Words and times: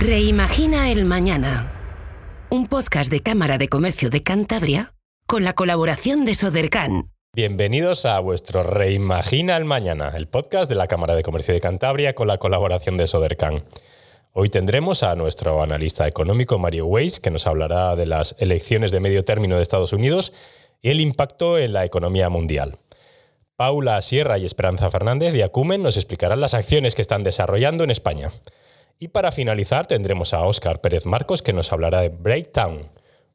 Reimagina 0.00 0.90
el 0.90 1.04
Mañana. 1.04 1.70
Un 2.48 2.68
podcast 2.68 3.12
de 3.12 3.20
Cámara 3.20 3.58
de 3.58 3.68
Comercio 3.68 4.08
de 4.08 4.22
Cantabria 4.22 4.94
con 5.26 5.44
la 5.44 5.52
colaboración 5.52 6.24
de 6.24 6.34
Sodercan. 6.34 7.10
Bienvenidos 7.34 8.06
a 8.06 8.18
vuestro 8.20 8.62
Reimagina 8.62 9.58
el 9.58 9.66
Mañana, 9.66 10.14
el 10.16 10.26
podcast 10.26 10.70
de 10.70 10.76
la 10.76 10.86
Cámara 10.86 11.16
de 11.16 11.22
Comercio 11.22 11.52
de 11.52 11.60
Cantabria 11.60 12.14
con 12.14 12.28
la 12.28 12.38
colaboración 12.38 12.96
de 12.96 13.06
Sodercan. 13.06 13.62
Hoy 14.32 14.48
tendremos 14.48 15.02
a 15.02 15.14
nuestro 15.16 15.62
analista 15.62 16.08
económico 16.08 16.58
Mario 16.58 16.86
Weiss, 16.86 17.20
que 17.20 17.30
nos 17.30 17.46
hablará 17.46 17.94
de 17.94 18.06
las 18.06 18.36
elecciones 18.38 18.92
de 18.92 19.00
medio 19.00 19.26
término 19.26 19.56
de 19.56 19.62
Estados 19.62 19.92
Unidos 19.92 20.32
y 20.80 20.88
el 20.88 21.02
impacto 21.02 21.58
en 21.58 21.74
la 21.74 21.84
economía 21.84 22.30
mundial. 22.30 22.78
Paula 23.54 24.00
Sierra 24.00 24.38
y 24.38 24.46
Esperanza 24.46 24.90
Fernández 24.90 25.34
de 25.34 25.44
Acumen 25.44 25.82
nos 25.82 25.98
explicarán 25.98 26.40
las 26.40 26.54
acciones 26.54 26.94
que 26.94 27.02
están 27.02 27.22
desarrollando 27.22 27.84
en 27.84 27.90
España. 27.90 28.30
Y 29.02 29.08
para 29.08 29.32
finalizar 29.32 29.86
tendremos 29.86 30.34
a 30.34 30.42
Óscar 30.42 30.82
Pérez 30.82 31.06
Marcos 31.06 31.40
que 31.40 31.54
nos 31.54 31.72
hablará 31.72 32.02
de 32.02 32.10
Breakdown. 32.10 32.82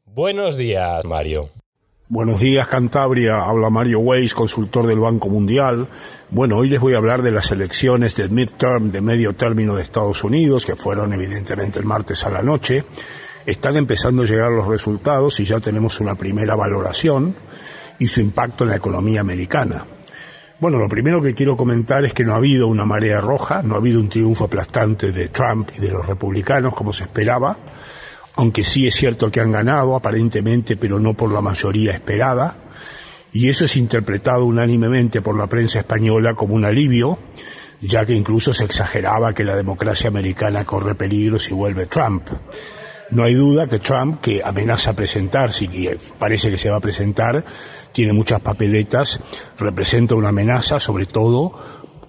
Buenos 0.05 0.57
días, 0.57 1.03
Mario. 1.05 1.49
Buenos 2.07 2.39
días, 2.39 2.67
Cantabria. 2.67 3.43
Habla 3.43 3.71
Mario 3.71 3.99
Weiss, 4.01 4.35
consultor 4.35 4.85
del 4.85 4.99
Banco 4.99 5.27
Mundial. 5.27 5.87
Bueno, 6.29 6.57
hoy 6.57 6.69
les 6.69 6.79
voy 6.79 6.93
a 6.93 6.97
hablar 6.97 7.23
de 7.23 7.31
las 7.31 7.49
elecciones 7.49 8.15
del 8.15 8.29
midterm, 8.29 8.91
de 8.91 9.01
medio 9.01 9.33
término 9.33 9.75
de 9.75 9.81
Estados 9.81 10.23
Unidos, 10.23 10.67
que 10.67 10.75
fueron 10.75 11.13
evidentemente 11.13 11.79
el 11.79 11.85
martes 11.85 12.23
a 12.27 12.29
la 12.29 12.43
noche. 12.43 12.83
Están 13.47 13.75
empezando 13.75 14.21
a 14.21 14.27
llegar 14.27 14.51
los 14.51 14.67
resultados 14.67 15.39
y 15.39 15.45
ya 15.45 15.59
tenemos 15.59 15.99
una 15.99 16.13
primera 16.13 16.53
valoración 16.53 17.35
y 17.97 18.05
su 18.05 18.21
impacto 18.21 18.65
en 18.65 18.69
la 18.69 18.75
economía 18.75 19.21
americana. 19.21 19.87
Bueno, 20.57 20.77
lo 20.77 20.87
primero 20.87 21.21
que 21.21 21.33
quiero 21.33 21.57
comentar 21.57 22.05
es 22.05 22.13
que 22.13 22.23
no 22.23 22.31
ha 22.31 22.37
habido 22.37 22.67
una 22.67 22.85
marea 22.85 23.19
roja, 23.19 23.61
no 23.61 23.75
ha 23.75 23.77
habido 23.77 23.99
un 23.99 24.07
triunfo 24.07 24.45
aplastante 24.45 25.11
de 25.11 25.27
Trump 25.27 25.69
y 25.77 25.81
de 25.81 25.91
los 25.91 26.05
republicanos 26.07 26.73
como 26.73 26.93
se 26.93 27.03
esperaba, 27.03 27.57
aunque 28.37 28.63
sí 28.63 28.87
es 28.87 28.95
cierto 28.95 29.29
que 29.29 29.41
han 29.41 29.51
ganado 29.51 29.97
aparentemente, 29.97 30.77
pero 30.77 30.97
no 30.97 31.13
por 31.13 31.29
la 31.29 31.41
mayoría 31.41 31.91
esperada, 31.91 32.55
y 33.33 33.49
eso 33.49 33.65
es 33.65 33.75
interpretado 33.75 34.45
unánimemente 34.45 35.21
por 35.21 35.37
la 35.37 35.47
prensa 35.47 35.79
española 35.79 36.35
como 36.35 36.55
un 36.55 36.63
alivio, 36.63 37.19
ya 37.81 38.05
que 38.05 38.13
incluso 38.13 38.53
se 38.53 38.63
exageraba 38.63 39.33
que 39.33 39.43
la 39.43 39.57
democracia 39.57 40.07
americana 40.07 40.63
corre 40.63 40.95
peligro 40.95 41.37
si 41.37 41.53
vuelve 41.53 41.87
Trump. 41.87 42.29
No 43.11 43.23
hay 43.23 43.35
duda 43.35 43.67
que 43.67 43.79
Trump, 43.79 44.19
que 44.21 44.41
amenaza 44.43 44.93
presentarse 44.93 45.65
y 45.65 45.89
parece 46.17 46.49
que 46.49 46.57
se 46.57 46.69
va 46.69 46.77
a 46.77 46.81
presentar, 46.81 47.43
tiene 47.91 48.13
muchas 48.13 48.41
papeletas, 48.41 49.19
representa 49.57 50.15
una 50.15 50.29
amenaza 50.29 50.79
sobre 50.79 51.05
todo 51.05 51.53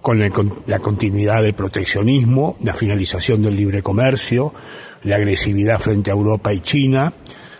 con 0.00 0.20
la 0.20 0.78
continuidad 0.78 1.42
del 1.42 1.54
proteccionismo, 1.54 2.56
la 2.62 2.74
finalización 2.74 3.42
del 3.42 3.56
libre 3.56 3.82
comercio, 3.82 4.54
la 5.02 5.16
agresividad 5.16 5.80
frente 5.80 6.10
a 6.10 6.14
Europa 6.14 6.52
y 6.52 6.60
China, 6.60 7.12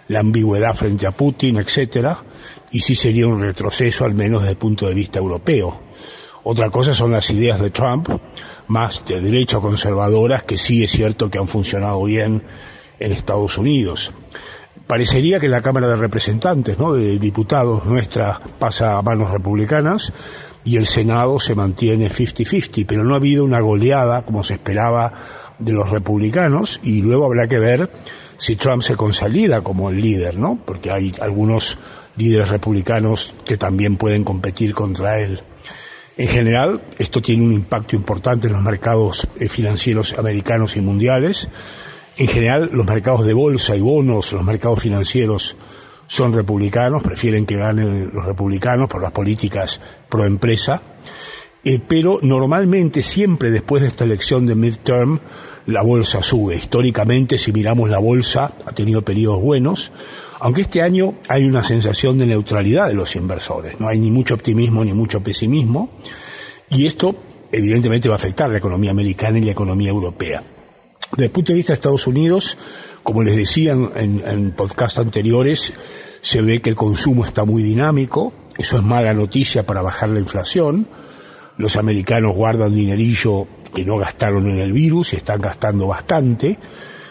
la 0.09 0.21
ambigüedad 0.21 0.75
frente 0.77 1.07
a 1.07 1.11
Putin, 1.11 1.57
etcétera, 1.57 2.19
y 2.71 2.81
sí 2.81 2.95
sería 2.95 3.27
un 3.27 3.41
retroceso 3.41 4.05
al 4.05 4.15
menos 4.15 4.43
desde 4.43 4.53
el 4.53 4.59
punto 4.59 4.87
de 4.87 4.95
vista 4.95 5.19
europeo. 5.19 5.81
Otra 6.45 6.71
cosa 6.71 6.95
son 6.95 7.11
las 7.11 7.29
ideas 7.31 7.61
de 7.61 7.71
Trump, 7.71 8.09
más 8.69 9.05
de 9.05 9.21
derecho 9.21 9.61
conservadoras, 9.61 10.45
que 10.45 10.57
sí 10.57 10.85
es 10.85 10.93
cierto 10.93 11.29
que 11.29 11.39
han 11.39 11.49
funcionado 11.49 12.05
bien 12.05 12.45
en 12.99 13.13
Estados 13.13 13.59
Unidos. 13.59 14.13
Parecería 14.87 15.41
que 15.41 15.49
la 15.49 15.63
Cámara 15.63 15.89
de 15.89 15.97
Representantes, 15.97 16.79
¿no? 16.79 16.93
de 16.93 17.19
Diputados 17.19 17.85
nuestra 17.87 18.41
pasa 18.59 18.99
a 18.99 19.03
manos 19.03 19.31
republicanas 19.31 20.13
y 20.65 20.77
el 20.77 20.87
Senado 20.87 21.41
se 21.41 21.55
mantiene 21.55 22.11
50-50, 22.11 22.85
pero 22.87 23.05
no 23.05 23.15
ha 23.15 23.19
habido 23.19 23.45
una 23.45 23.61
goleada 23.61 24.23
como 24.23 24.45
se 24.45 24.55
esperaba 24.55 25.13
de 25.59 25.73
los 25.73 25.91
republicanos 25.91 26.81
y 26.83 27.03
luego 27.03 27.25
habrá 27.25 27.49
que 27.49 27.59
ver 27.59 27.91
si 28.39 28.57
Trump 28.57 28.83
se 28.83 28.97
consolida 28.97 29.63
como 29.63 29.91
el 29.91 30.01
líder, 30.01 30.39
¿no? 30.39 30.59
Porque 30.65 30.91
hay 30.91 31.13
algunos 31.21 31.79
líderes 32.17 32.49
republicanos 32.49 33.35
que 33.45 33.57
también 33.57 33.97
pueden 33.97 34.25
competir 34.25 34.75
contra 34.75 35.21
él. 35.21 35.41
En 36.17 36.29
general, 36.29 36.83
esto 36.99 37.21
tiene 37.21 37.45
un 37.45 37.53
impacto 37.53 37.95
importante 37.95 38.47
en 38.47 38.55
los 38.55 38.63
mercados 38.63 39.29
eh, 39.39 39.49
financieros 39.49 40.19
americanos 40.19 40.77
y 40.77 40.81
mundiales 40.81 41.49
en 42.19 42.29
general, 42.29 42.71
los 42.73 42.87
mercados 42.87 43.27
de 43.27 43.35
bolsa 43.35 43.77
y 43.77 43.81
bonos, 43.81 44.33
los 44.33 44.43
mercados 44.43 44.81
financieros 44.81 45.57
son 46.07 46.33
republicanos, 46.33 47.03
prefieren 47.03 47.45
que 47.45 47.57
ganen 47.57 48.11
los 48.13 48.25
republicanos 48.25 48.89
por 48.89 49.03
las 49.03 49.13
políticas 49.13 49.81
pro 50.09 50.25
empresa, 50.25 50.81
eh, 51.63 51.81
pero 51.87 52.21
normalmente 52.23 53.03
siempre 53.03 53.51
después 53.51 53.83
de 53.83 53.89
esta 53.89 54.05
elección 54.05 54.47
de 54.47 54.55
midterm 54.55 55.19
la 55.67 55.83
bolsa 55.83 56.23
sube. 56.23 56.57
Históricamente, 56.57 57.39
si 57.39 57.53
miramos 57.53 57.91
la 57.91 57.99
bolsa, 57.99 58.53
ha 58.65 58.73
tenido 58.73 59.03
periodos 59.03 59.43
buenos, 59.43 59.93
aunque 60.39 60.63
este 60.63 60.81
año 60.81 61.17
hay 61.29 61.45
una 61.45 61.65
sensación 61.65 62.19
de 62.19 62.27
neutralidad 62.27 62.89
de 62.89 62.95
los 62.95 63.17
inversores, 63.17 63.79
no 63.81 63.89
hay 63.89 63.99
ni 63.99 64.11
mucho 64.11 64.35
optimismo 64.35 64.85
ni 64.85 64.95
mucho 64.95 65.23
pesimismo, 65.23 65.91
y 66.71 66.87
esto 66.87 67.15
evidentemente 67.53 68.09
va 68.09 68.15
a 68.15 68.19
afectar 68.19 68.49
la 68.49 68.59
economía 68.59 68.91
americana 68.91 69.39
y 69.39 69.43
la 69.43 69.53
economía 69.53 69.91
europea. 69.91 70.43
Desde 71.17 71.27
el 71.27 71.31
punto 71.31 71.53
de 71.53 71.57
vista 71.57 71.73
de 71.73 71.77
Estados 71.77 72.07
Unidos, 72.07 72.59
como 73.03 73.23
les 73.23 73.37
decía 73.37 73.73
en, 73.73 74.23
en 74.23 74.51
podcasts 74.53 74.99
anteriores, 74.99 75.73
se 76.21 76.43
ve 76.43 76.61
que 76.61 76.69
el 76.69 76.77
consumo 76.77 77.25
está 77.25 77.47
muy 77.47 77.63
dinámico, 77.63 78.35
eso 78.59 78.77
es 78.77 78.83
mala 78.83 79.15
noticia 79.15 79.65
para 79.65 79.81
bajar 79.81 80.11
la 80.11 80.21
inflación, 80.21 80.87
los 81.57 81.77
americanos 81.77 82.35
guardan 82.35 82.75
dinerillo 82.75 83.47
que 83.75 83.83
no 83.83 83.97
gastaron 83.97 84.51
en 84.51 84.59
el 84.59 84.73
virus 84.73 85.15
y 85.15 85.17
están 85.17 85.41
gastando 85.41 85.87
bastante, 85.87 86.59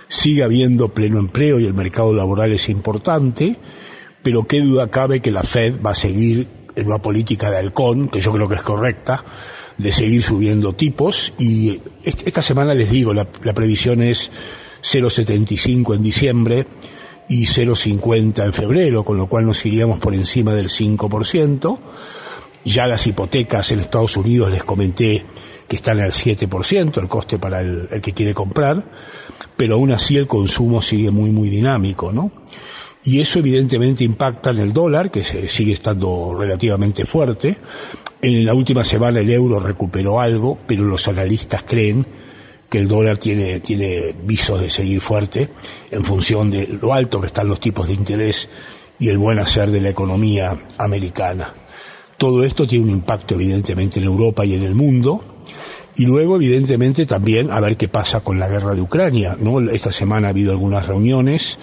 sigue 0.08 0.44
habiendo 0.44 0.94
pleno 0.94 1.18
empleo 1.18 1.60
y 1.60 1.66
el 1.66 1.74
mercado 1.74 2.14
laboral 2.14 2.52
es 2.52 2.70
importante, 2.70 3.56
pero 4.22 4.46
qué 4.46 4.62
duda 4.62 4.92
cabe 4.92 5.20
que 5.20 5.32
la 5.32 5.42
Fed 5.42 5.82
va 5.84 5.92
a 5.92 5.96
seguir 5.96 6.48
en 6.76 6.86
una 6.86 7.00
política 7.00 7.50
de 7.50 7.58
halcón, 7.58 8.10
que 8.10 8.20
yo 8.22 8.32
creo 8.32 8.48
que 8.48 8.56
es 8.56 8.62
correcta, 8.62 9.24
de 9.78 9.92
seguir 9.92 10.24
subiendo 10.24 10.74
tipos 10.74 11.34
y 11.38 11.80
esta 12.04 12.42
semana 12.42 12.74
les 12.74 12.90
digo, 12.90 13.14
la, 13.14 13.26
previsión 13.26 14.02
es 14.02 14.32
0,75 14.82 15.96
en 15.96 16.04
diciembre 16.04 16.68
y 17.28 17.46
0,50 17.46 18.46
en 18.46 18.54
febrero, 18.54 19.04
con 19.04 19.18
lo 19.18 19.28
cual 19.28 19.46
nos 19.46 19.66
iríamos 19.66 20.00
por 20.00 20.14
encima 20.14 20.54
del 20.54 20.70
5%. 20.70 21.80
Ya 22.64 22.88
las 22.88 23.06
hipotecas 23.06 23.72
en 23.72 23.80
Estados 23.80 24.18
Unidos 24.18 24.52
les 24.52 24.64
comenté 24.64 25.26
que 25.68 25.76
están 25.76 26.00
al 26.00 26.12
7%, 26.12 27.02
el 27.02 27.08
coste 27.08 27.38
para 27.40 27.60
el, 27.60 27.88
el, 27.92 28.02
que 28.02 28.14
quiere 28.14 28.34
comprar, 28.34 28.84
pero 29.58 29.76
aún 29.76 29.92
así 29.92 30.16
el 30.18 30.28
consumo 30.28 30.82
sigue 30.82 31.12
muy, 31.12 31.32
muy 31.32 31.50
dinámico, 31.50 32.12
¿no? 32.12 32.32
Y 33.06 33.22
eso 33.22 33.40
evidentemente 33.40 34.04
impacta 34.04 34.50
en 34.50 34.60
el 34.60 34.74
dólar, 34.74 35.12
que 35.12 35.24
sigue 35.24 35.74
estando 35.74 36.36
relativamente 36.38 37.06
fuerte, 37.06 37.58
en 38.22 38.44
la 38.44 38.56
última 38.56 38.84
semana 38.84 39.20
el 39.20 39.30
euro 39.30 39.60
recuperó 39.60 40.20
algo, 40.20 40.58
pero 40.66 40.84
los 40.84 41.08
analistas 41.08 41.64
creen 41.64 42.06
que 42.68 42.80
el 42.80 42.88
dólar 42.88 43.20
tiene, 43.20 43.60
tiene 43.60 44.16
visos 44.24 44.60
de 44.60 44.70
seguir 44.70 45.00
fuerte 45.00 45.50
en 45.92 46.04
función 46.04 46.50
de 46.50 46.68
lo 46.82 46.94
alto 46.94 47.22
que 47.22 47.28
están 47.28 47.48
los 47.48 47.60
tipos 47.60 47.88
de 47.88 47.94
interés 47.94 48.50
y 48.98 49.10
el 49.10 49.20
buen 49.20 49.38
hacer 49.38 49.70
de 49.70 49.82
la 49.82 49.90
economía 49.90 50.58
americana. 50.80 51.54
Todo 52.18 52.44
esto 52.44 52.66
tiene 52.66 52.86
un 52.86 52.92
impacto 52.92 53.36
evidentemente 53.36 54.00
en 54.00 54.06
Europa 54.06 54.44
y 54.44 54.54
en 54.54 54.64
el 54.64 54.74
mundo. 54.74 55.24
Y 55.98 56.06
luego, 56.06 56.38
evidentemente, 56.38 57.06
también 57.06 57.52
a 57.52 57.60
ver 57.60 57.78
qué 57.78 57.88
pasa 57.88 58.22
con 58.22 58.40
la 58.40 58.48
guerra 58.48 58.74
de 58.74 58.82
Ucrania. 58.82 59.38
¿no? 59.40 59.60
Esta 59.70 59.92
semana 59.92 60.28
ha 60.28 60.30
habido 60.32 60.52
algunas 60.52 60.88
reuniones. 60.88 61.60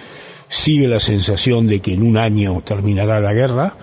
Sigue 0.53 0.87
la 0.87 1.01
sensación 1.01 1.67
de 1.67 1.81
que 1.81 1.95
en 1.95 2.03
un 2.03 2.19
año 2.19 2.61
terminará 2.63 3.21
la 3.21 3.33
guerra 3.33 3.79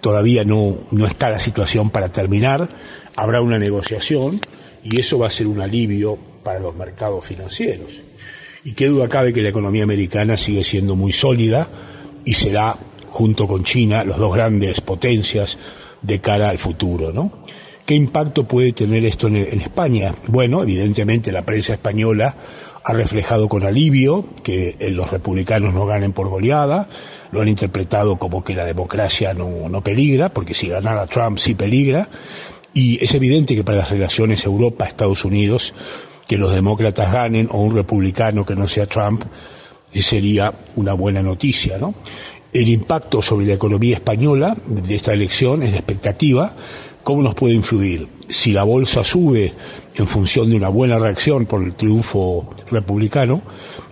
todavía 0.00 0.44
no, 0.44 0.76
no 0.92 1.04
está 1.04 1.30
la 1.30 1.40
situación 1.40 1.90
para 1.90 2.10
terminar, 2.10 2.68
habrá 3.16 3.40
una 3.40 3.58
negociación 3.58 4.40
y 4.84 5.00
eso 5.00 5.18
va 5.18 5.26
a 5.26 5.30
ser 5.30 5.48
un 5.48 5.60
alivio 5.60 6.16
para 6.44 6.60
los 6.60 6.76
mercados 6.76 7.24
financieros. 7.24 8.02
Y 8.64 8.74
qué 8.74 8.86
duda 8.86 9.08
cabe 9.08 9.32
que 9.32 9.42
la 9.42 9.48
economía 9.48 9.82
americana 9.82 10.36
sigue 10.36 10.62
siendo 10.62 10.94
muy 10.94 11.10
sólida 11.10 11.66
y 12.24 12.34
será, 12.34 12.76
junto 13.10 13.48
con 13.48 13.64
China, 13.64 14.04
los 14.04 14.18
dos 14.18 14.32
grandes 14.32 14.80
potencias 14.80 15.58
de 16.02 16.20
cara 16.20 16.50
al 16.50 16.58
futuro, 16.58 17.12
¿no? 17.12 17.42
¿Qué 17.84 17.94
impacto 17.94 18.46
puede 18.46 18.72
tener 18.72 19.04
esto 19.04 19.26
en, 19.26 19.36
en 19.36 19.60
España? 19.60 20.14
Bueno, 20.28 20.62
evidentemente 20.62 21.32
la 21.32 21.44
prensa 21.44 21.72
española 21.72 22.36
ha 22.84 22.92
reflejado 22.92 23.48
con 23.48 23.64
alivio 23.64 24.24
que 24.42 24.76
eh, 24.78 24.90
los 24.90 25.10
republicanos 25.10 25.72
no 25.74 25.86
ganen 25.86 26.12
por 26.12 26.28
goleada, 26.28 26.88
lo 27.30 27.40
han 27.40 27.48
interpretado 27.48 28.16
como 28.16 28.42
que 28.42 28.54
la 28.54 28.64
democracia 28.64 29.34
no, 29.34 29.68
no 29.68 29.82
peligra, 29.82 30.30
porque 30.30 30.54
si 30.54 30.68
ganara 30.68 31.06
Trump 31.06 31.38
sí 31.38 31.54
peligra, 31.54 32.08
y 32.74 33.02
es 33.02 33.14
evidente 33.14 33.54
que 33.54 33.64
para 33.64 33.78
las 33.78 33.90
relaciones 33.90 34.44
Europa-Estados 34.44 35.24
Unidos, 35.24 35.74
que 36.26 36.38
los 36.38 36.54
demócratas 36.54 37.12
ganen 37.12 37.48
o 37.50 37.58
un 37.58 37.74
republicano 37.74 38.44
que 38.44 38.54
no 38.54 38.66
sea 38.66 38.86
Trump, 38.86 39.24
sería 39.94 40.52
una 40.76 40.94
buena 40.94 41.22
noticia, 41.22 41.76
¿no? 41.76 41.94
El 42.52 42.68
impacto 42.68 43.20
sobre 43.22 43.46
la 43.46 43.54
economía 43.54 43.96
española 43.96 44.56
de 44.66 44.94
esta 44.94 45.12
elección 45.12 45.62
es 45.62 45.72
de 45.72 45.78
expectativa. 45.78 46.54
¿Cómo 47.02 47.22
nos 47.22 47.34
puede 47.34 47.54
influir? 47.54 48.08
si 48.32 48.52
la 48.52 48.62
bolsa 48.62 49.04
sube 49.04 49.52
en 49.94 50.06
función 50.06 50.50
de 50.50 50.56
una 50.56 50.68
buena 50.68 50.98
reacción 50.98 51.46
por 51.46 51.62
el 51.62 51.74
triunfo 51.74 52.50
republicano, 52.70 53.42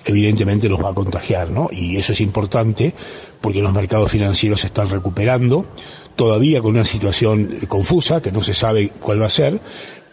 evidentemente 0.04 0.68
los 0.68 0.82
va 0.82 0.90
a 0.90 0.94
contagiar, 0.94 1.50
¿no? 1.50 1.68
Y 1.70 1.96
eso 1.96 2.12
es 2.12 2.20
importante 2.20 2.94
porque 3.40 3.60
los 3.60 3.72
mercados 3.72 4.10
financieros 4.10 4.60
se 4.60 4.68
están 4.68 4.88
recuperando, 4.88 5.66
todavía 6.16 6.60
con 6.60 6.72
una 6.72 6.84
situación 6.84 7.58
confusa, 7.68 8.20
que 8.20 8.32
no 8.32 8.42
se 8.42 8.54
sabe 8.54 8.92
cuál 9.00 9.22
va 9.22 9.26
a 9.26 9.30
ser, 9.30 9.60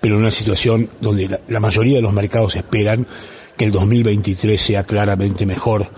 pero 0.01 0.15
en 0.15 0.21
una 0.21 0.31
situación 0.31 0.89
donde 1.01 1.39
la 1.47 1.59
mayoría 1.59 1.97
de 1.97 2.01
los 2.01 2.13
mercados 2.13 2.55
esperan 2.55 3.07
que 3.55 3.65
el 3.65 3.71
2023 3.71 4.61
sea 4.61 4.83
claramente 4.83 5.45
mejor 5.45 5.89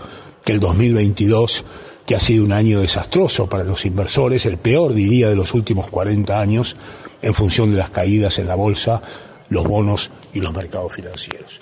que 0.43 0.53
el 0.53 0.59
2022 0.59 1.65
que 2.05 2.15
ha 2.15 2.19
sido 2.19 2.43
un 2.43 2.53
año 2.53 2.79
desastroso 2.79 3.47
para 3.47 3.63
los 3.63 3.85
inversores, 3.85 4.45
el 4.47 4.57
peor 4.57 4.95
diría 4.95 5.29
de 5.29 5.35
los 5.35 5.53
últimos 5.53 5.89
40 5.89 6.39
años, 6.39 6.75
en 7.21 7.35
función 7.35 7.69
de 7.69 7.77
las 7.77 7.91
caídas 7.91 8.39
en 8.39 8.47
la 8.47 8.55
bolsa, 8.55 9.01
los 9.49 9.63
bonos 9.63 10.11
y 10.33 10.39
los 10.39 10.53
mercados 10.53 10.93
financieros. 10.93 11.59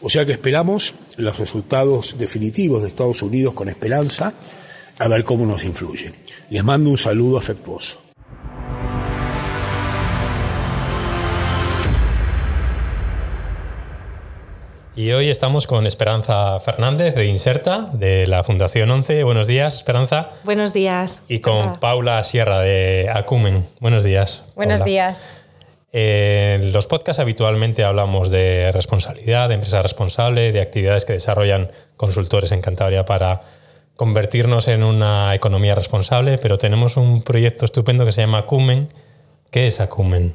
O 0.00 0.10
sea 0.10 0.24
que 0.24 0.32
esperamos 0.32 0.94
los 1.16 1.38
resultados 1.38 2.16
definitivos 2.18 2.82
de 2.82 2.88
Estados 2.88 3.22
Unidos 3.22 3.54
con 3.54 3.68
esperanza, 3.68 4.34
a 4.98 5.08
ver 5.08 5.24
cómo 5.24 5.46
nos 5.46 5.64
influye. 5.64 6.14
Les 6.50 6.62
mando 6.62 6.90
un 6.90 6.98
saludo 6.98 7.38
afectuoso. 7.38 8.04
Y 14.96 15.10
hoy 15.10 15.28
estamos 15.28 15.66
con 15.66 15.86
Esperanza 15.88 16.60
Fernández 16.60 17.16
de 17.16 17.26
Inserta, 17.26 17.88
de 17.94 18.28
la 18.28 18.44
Fundación 18.44 18.88
11. 18.92 19.24
Buenos 19.24 19.48
días, 19.48 19.74
Esperanza. 19.74 20.30
Buenos 20.44 20.72
días. 20.72 21.24
Y 21.26 21.40
con 21.40 21.80
Paula 21.80 22.22
Sierra 22.22 22.60
de 22.60 23.10
Acumen. 23.12 23.64
Buenos 23.80 24.04
días. 24.04 24.52
Buenos 24.54 24.80
Paula. 24.80 24.92
días. 24.92 25.26
En 25.96 26.72
los 26.72 26.88
podcasts 26.88 27.20
habitualmente 27.20 27.84
hablamos 27.84 28.28
de 28.28 28.72
responsabilidad, 28.72 29.48
de 29.48 29.54
empresa 29.54 29.80
responsable, 29.80 30.50
de 30.50 30.60
actividades 30.60 31.04
que 31.04 31.12
desarrollan 31.12 31.70
consultores 31.96 32.50
en 32.50 32.60
Cantabria 32.60 33.04
para 33.04 33.42
convertirnos 33.94 34.66
en 34.66 34.82
una 34.82 35.32
economía 35.36 35.76
responsable, 35.76 36.38
pero 36.38 36.58
tenemos 36.58 36.96
un 36.96 37.22
proyecto 37.22 37.64
estupendo 37.64 38.04
que 38.04 38.10
se 38.10 38.22
llama 38.22 38.38
Acumen. 38.38 38.88
¿Qué 39.52 39.68
es 39.68 39.78
Acumen? 39.78 40.34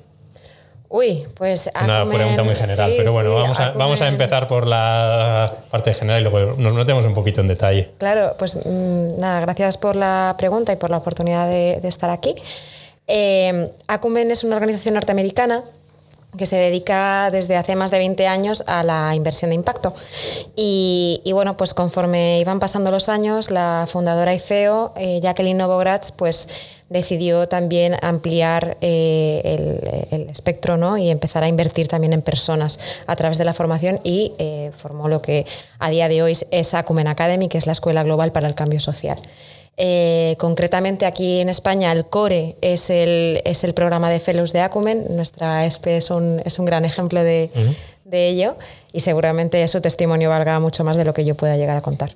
Uy, 0.87 1.25
pues 1.35 1.67
Es 1.67 1.73
una 1.83 2.03
Acumen- 2.03 2.15
pregunta 2.15 2.43
muy 2.43 2.55
general, 2.55 2.89
sí, 2.91 2.95
pero 2.97 3.11
bueno, 3.11 3.29
sí, 3.31 3.35
vamos, 3.41 3.59
a, 3.59 3.73
Acumen- 3.73 3.77
vamos 3.79 4.01
a 4.01 4.07
empezar 4.07 4.47
por 4.47 4.65
la 4.65 5.53
parte 5.69 5.93
general 5.93 6.21
y 6.21 6.23
luego 6.23 6.53
nos 6.57 6.73
metemos 6.73 7.03
un 7.05 7.13
poquito 7.13 7.41
en 7.41 7.49
detalle. 7.49 7.89
Claro, 7.97 8.33
pues 8.39 8.55
mm, 8.65 9.19
nada, 9.19 9.41
gracias 9.41 9.77
por 9.77 9.97
la 9.97 10.35
pregunta 10.37 10.71
y 10.71 10.77
por 10.77 10.89
la 10.89 10.97
oportunidad 10.97 11.49
de, 11.49 11.81
de 11.81 11.87
estar 11.89 12.09
aquí. 12.09 12.33
Eh, 13.09 13.71
Acumen 13.87 14.29
es 14.29 14.43
una 14.43 14.55
organización 14.55 14.93
norteamericana 14.93 15.63
que 16.37 16.45
se 16.45 16.57
dedica 16.57 17.31
desde 17.31 17.55
hace 17.55 17.75
más 17.75 17.89
de 17.89 17.97
20 17.97 18.27
años 18.27 18.63
a 18.67 18.83
la 18.83 19.15
inversión 19.15 19.49
de 19.49 19.55
impacto. 19.55 19.95
Y, 20.55 21.19
bueno, 21.33 21.57
pues 21.57 21.73
conforme 21.73 22.39
iban 22.39 22.59
pasando 22.59 22.91
los 22.91 23.09
años, 23.09 23.49
la 23.49 23.85
fundadora 23.87 24.31
y 24.35 24.39
CEO, 24.39 24.93
eh, 24.95 25.19
Jacqueline 25.23 25.57
Novogratz, 25.57 26.11
pues 26.11 26.47
decidió 26.89 27.47
también 27.47 27.95
ampliar 28.03 28.77
eh, 28.81 29.41
el, 30.11 30.29
espectro 30.29 30.77
¿no? 30.77 30.97
y 30.97 31.09
empezar 31.09 31.43
a 31.43 31.47
invertir 31.47 31.87
también 31.87 32.13
en 32.13 32.21
personas 32.21 32.79
a 33.07 33.15
través 33.15 33.39
de 33.39 33.45
la 33.45 33.53
formación 33.53 33.99
y 34.03 34.33
formó 34.75 35.09
lo 35.09 35.21
que 35.21 35.45
a 35.79 35.89
día 35.89 36.09
de 36.09 36.21
hoy 36.21 36.37
es 36.51 36.73
Acumen 36.75 37.07
Academy, 37.07 37.47
que 37.47 37.57
es 37.57 37.65
la 37.65 37.71
Escuela 37.71 38.03
Global 38.03 38.31
para 38.31 38.47
el 38.47 38.53
Cambio 38.53 38.79
Social. 38.79 39.19
Eh, 39.77 40.35
concretamente 40.37 41.05
aquí 41.05 41.39
en 41.39 41.49
España 41.49 41.91
el 41.91 42.05
CORE 42.05 42.57
es 42.61 42.89
el, 42.89 43.41
es 43.45 43.63
el 43.63 43.73
programa 43.73 44.09
de 44.09 44.19
Fellows 44.19 44.51
de 44.51 44.61
Acumen, 44.61 45.05
nuestra 45.15 45.65
ESPE 45.65 45.97
es 45.97 46.09
un, 46.11 46.41
es 46.43 46.59
un 46.59 46.65
gran 46.65 46.83
ejemplo 46.83 47.23
de, 47.23 47.49
de 48.03 48.27
ello 48.27 48.55
y 48.91 48.99
seguramente 48.99 49.65
su 49.67 49.79
testimonio 49.79 50.29
valga 50.29 50.59
mucho 50.59 50.83
más 50.83 50.97
de 50.97 51.05
lo 51.05 51.13
que 51.13 51.23
yo 51.23 51.35
pueda 51.35 51.55
llegar 51.55 51.77
a 51.77 51.81
contar. 51.81 52.11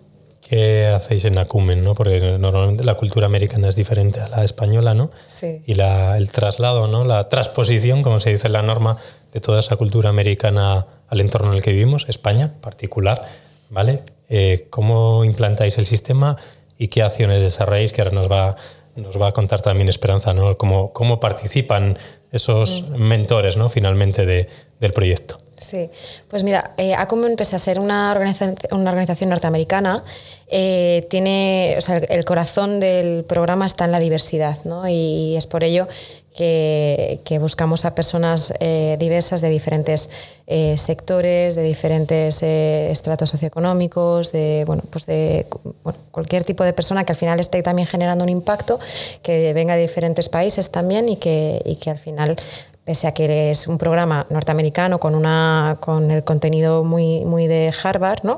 ¿Qué 0.48 0.88
hacéis 0.88 1.26
en 1.26 1.38
Acumen? 1.38 1.84
¿no? 1.84 1.96
Porque 1.96 2.38
normalmente 2.38 2.84
la 2.84 2.96
cultura 2.96 3.28
americana 3.28 3.70
es 3.70 3.76
diferente 3.76 4.20
a 4.20 4.28
la 4.28 4.44
española, 4.44 4.94
¿no? 4.94 5.10
Sí. 5.26 5.62
Y 5.66 5.76
la, 5.76 6.18
el 6.18 6.30
traslado, 6.30 6.88
¿no? 6.88 7.06
la 7.06 7.30
transposición, 7.30 8.04
como 8.04 8.20
se 8.20 8.32
dice 8.32 8.48
en 8.48 8.54
la 8.54 8.62
norma, 8.62 8.98
de 9.32 9.40
toda 9.40 9.62
esa 9.62 9.78
cultura 9.78 10.10
americana 10.10 10.86
al 11.08 11.22
entorno 11.22 11.50
en 11.52 11.58
el 11.58 11.64
que 11.64 11.72
vivimos, 11.72 12.06
España 12.08 12.46
en 12.46 12.62
particular, 12.62 13.24
¿vale? 13.70 14.02
Eh, 14.30 14.68
¿Cómo 14.70 15.24
implantáis 15.24 15.78
el 15.78 15.86
sistema 15.86 16.38
y 16.84 16.88
qué 16.90 17.02
acciones 17.04 17.42
desarrolláis? 17.42 17.92
Que 17.94 18.02
ahora 18.02 18.12
nos 18.14 18.30
va, 18.32 18.56
nos 18.96 19.20
va 19.22 19.28
a 19.30 19.32
contar 19.32 19.62
también 19.62 19.90
Esperanza, 19.90 20.34
¿no? 20.34 20.58
Cómo, 20.58 20.92
cómo 20.94 21.20
participan 21.20 21.98
esos 22.32 22.90
mentores, 22.90 23.58
¿no? 23.58 23.70
Finalmente 23.70 24.26
de- 24.26 24.48
del 24.80 24.92
proyecto. 24.92 25.38
Sí, 25.58 25.90
pues 26.28 26.44
mira, 26.44 26.72
eh, 26.78 26.94
Acumen, 26.94 27.36
pese 27.38 27.56
a 27.56 27.60
ser 27.60 27.80
una 27.80 28.12
organización, 28.12 28.58
una 28.72 28.90
organización 28.90 29.30
norteamericana, 29.30 30.04
eh, 30.50 31.08
tiene, 31.10 31.76
o 31.78 31.82
sea, 31.82 31.98
el 31.98 32.26
corazón 32.26 32.80
del 32.82 33.24
programa 33.24 33.66
está 33.66 33.86
en 33.86 33.92
la 33.94 34.00
diversidad, 34.00 34.58
¿no? 34.66 34.88
Y 34.90 35.36
es 35.38 35.48
por 35.48 35.64
ello 35.64 35.88
que, 36.36 37.20
que 37.24 37.40
buscamos 37.40 37.86
a 37.86 37.96
personas 37.96 38.54
eh, 38.60 38.98
diversas 39.00 39.42
de 39.42 39.50
diferentes 39.50 40.10
eh, 40.48 40.76
sectores, 40.78 41.56
de 41.56 41.64
diferentes 41.64 42.44
eh, 42.44 42.92
estratos 42.92 43.30
socioeconómicos, 43.30 44.32
de, 44.32 44.64
bueno, 44.66 44.84
pues 44.90 45.06
de 45.06 45.46
bueno, 45.84 45.98
cualquier 46.12 46.44
tipo 46.44 46.64
de 46.64 46.74
persona 46.74 47.06
que 47.06 47.14
al 47.14 47.18
final 47.18 47.40
esté 47.40 47.62
también 47.62 47.88
generando 47.88 48.24
un 48.24 48.30
impacto, 48.30 48.80
que 49.22 49.54
venga 49.54 49.76
de 49.76 49.82
diferentes 49.82 50.30
países 50.30 50.70
también 50.70 51.08
y 51.10 51.18
que, 51.18 51.62
y 51.66 51.76
que 51.76 51.92
al 51.92 52.00
final 52.00 52.36
pese 52.84 53.08
a 53.08 53.14
que 53.14 53.50
es 53.50 53.68
un 53.68 53.78
programa 53.78 54.26
norteamericano 54.30 55.00
con 55.00 55.16
una 55.16 55.78
con 55.80 56.12
el 56.12 56.24
contenido 56.26 56.84
muy 56.84 57.24
muy 57.24 57.48
de 57.48 57.74
Harvard 57.82 58.24
no 58.24 58.38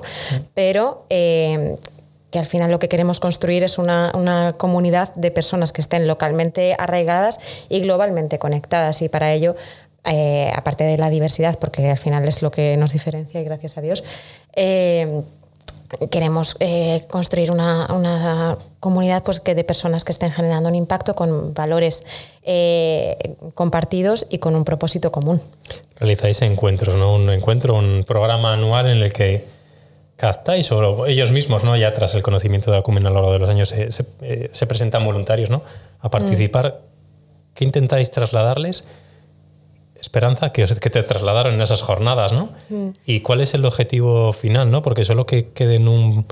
pero 0.53 1.06
eh, 1.09 1.75
que 2.35 2.39
al 2.39 2.45
final 2.45 2.69
lo 2.69 2.79
que 2.79 2.89
queremos 2.89 3.21
construir 3.21 3.63
es 3.63 3.77
una, 3.77 4.11
una 4.13 4.55
comunidad 4.57 5.15
de 5.15 5.31
personas 5.31 5.71
que 5.71 5.79
estén 5.79 6.05
localmente 6.05 6.75
arraigadas 6.77 7.39
y 7.69 7.79
globalmente 7.79 8.39
conectadas 8.39 9.01
y 9.01 9.07
para 9.07 9.31
ello 9.31 9.55
eh, 10.03 10.51
aparte 10.53 10.83
de 10.83 10.97
la 10.97 11.09
diversidad 11.09 11.57
porque 11.57 11.89
al 11.89 11.97
final 11.97 12.27
es 12.27 12.41
lo 12.41 12.51
que 12.51 12.75
nos 12.75 12.91
diferencia 12.91 13.39
y 13.39 13.45
gracias 13.45 13.77
a 13.77 13.81
Dios 13.81 14.03
eh, 14.53 15.21
queremos 16.11 16.57
eh, 16.59 17.05
construir 17.09 17.51
una, 17.51 17.87
una 17.93 18.57
comunidad 18.81 19.23
pues, 19.23 19.39
que 19.39 19.55
de 19.55 19.63
personas 19.63 20.03
que 20.03 20.11
estén 20.11 20.29
generando 20.29 20.67
un 20.67 20.75
impacto 20.75 21.15
con 21.15 21.53
valores 21.53 22.03
compartidos 23.53 24.27
y 24.29 24.39
con 24.39 24.57
un 24.57 24.65
propósito 24.65 25.09
común. 25.09 25.41
realizáis 25.95 26.41
encuentros, 26.41 26.95
¿no? 26.95 27.15
Un 27.15 27.29
encuentro, 27.29 27.77
un 27.77 28.03
programa 28.05 28.51
anual 28.51 28.88
en 28.88 28.98
el 28.98 29.13
que 29.13 29.54
captáis 30.17 30.72
o 30.72 31.05
ellos 31.07 31.31
mismos, 31.31 31.63
¿no? 31.63 31.75
Ya 31.75 31.91
tras 31.93 32.15
el 32.15 32.24
conocimiento 32.24 32.72
de 32.72 32.77
Acumen 32.77 33.05
a 33.05 33.10
lo 33.10 33.15
largo 33.15 33.34
de 33.34 33.39
los 33.39 33.50
años 33.50 33.69
se, 33.69 33.91
se, 33.91 34.05
eh, 34.22 34.50
se 34.51 34.67
presentan 34.67 35.03
voluntarios, 35.03 35.50
¿no? 35.50 35.62
A 36.00 36.10
participar. 36.10 36.81
¿Qué 37.53 37.65
intentáis 37.65 38.12
trasladarles? 38.12 38.86
Esperanza 40.00 40.51
que, 40.51 40.65
que 40.65 40.89
te 40.89 41.03
trasladaron 41.03 41.55
en 41.55 41.62
esas 41.62 41.81
jornadas, 41.81 42.31
¿no? 42.31 42.50
¿Y 43.05 43.22
cuál 43.22 43.41
es 43.41 43.53
el 43.53 43.65
objetivo 43.65 44.34
final, 44.34 44.69
no? 44.69 44.81
Porque 44.81 45.03
solo 45.05 45.25
que 45.25 45.50
quede 45.50 45.75
en 45.75 45.88
un 45.88 46.25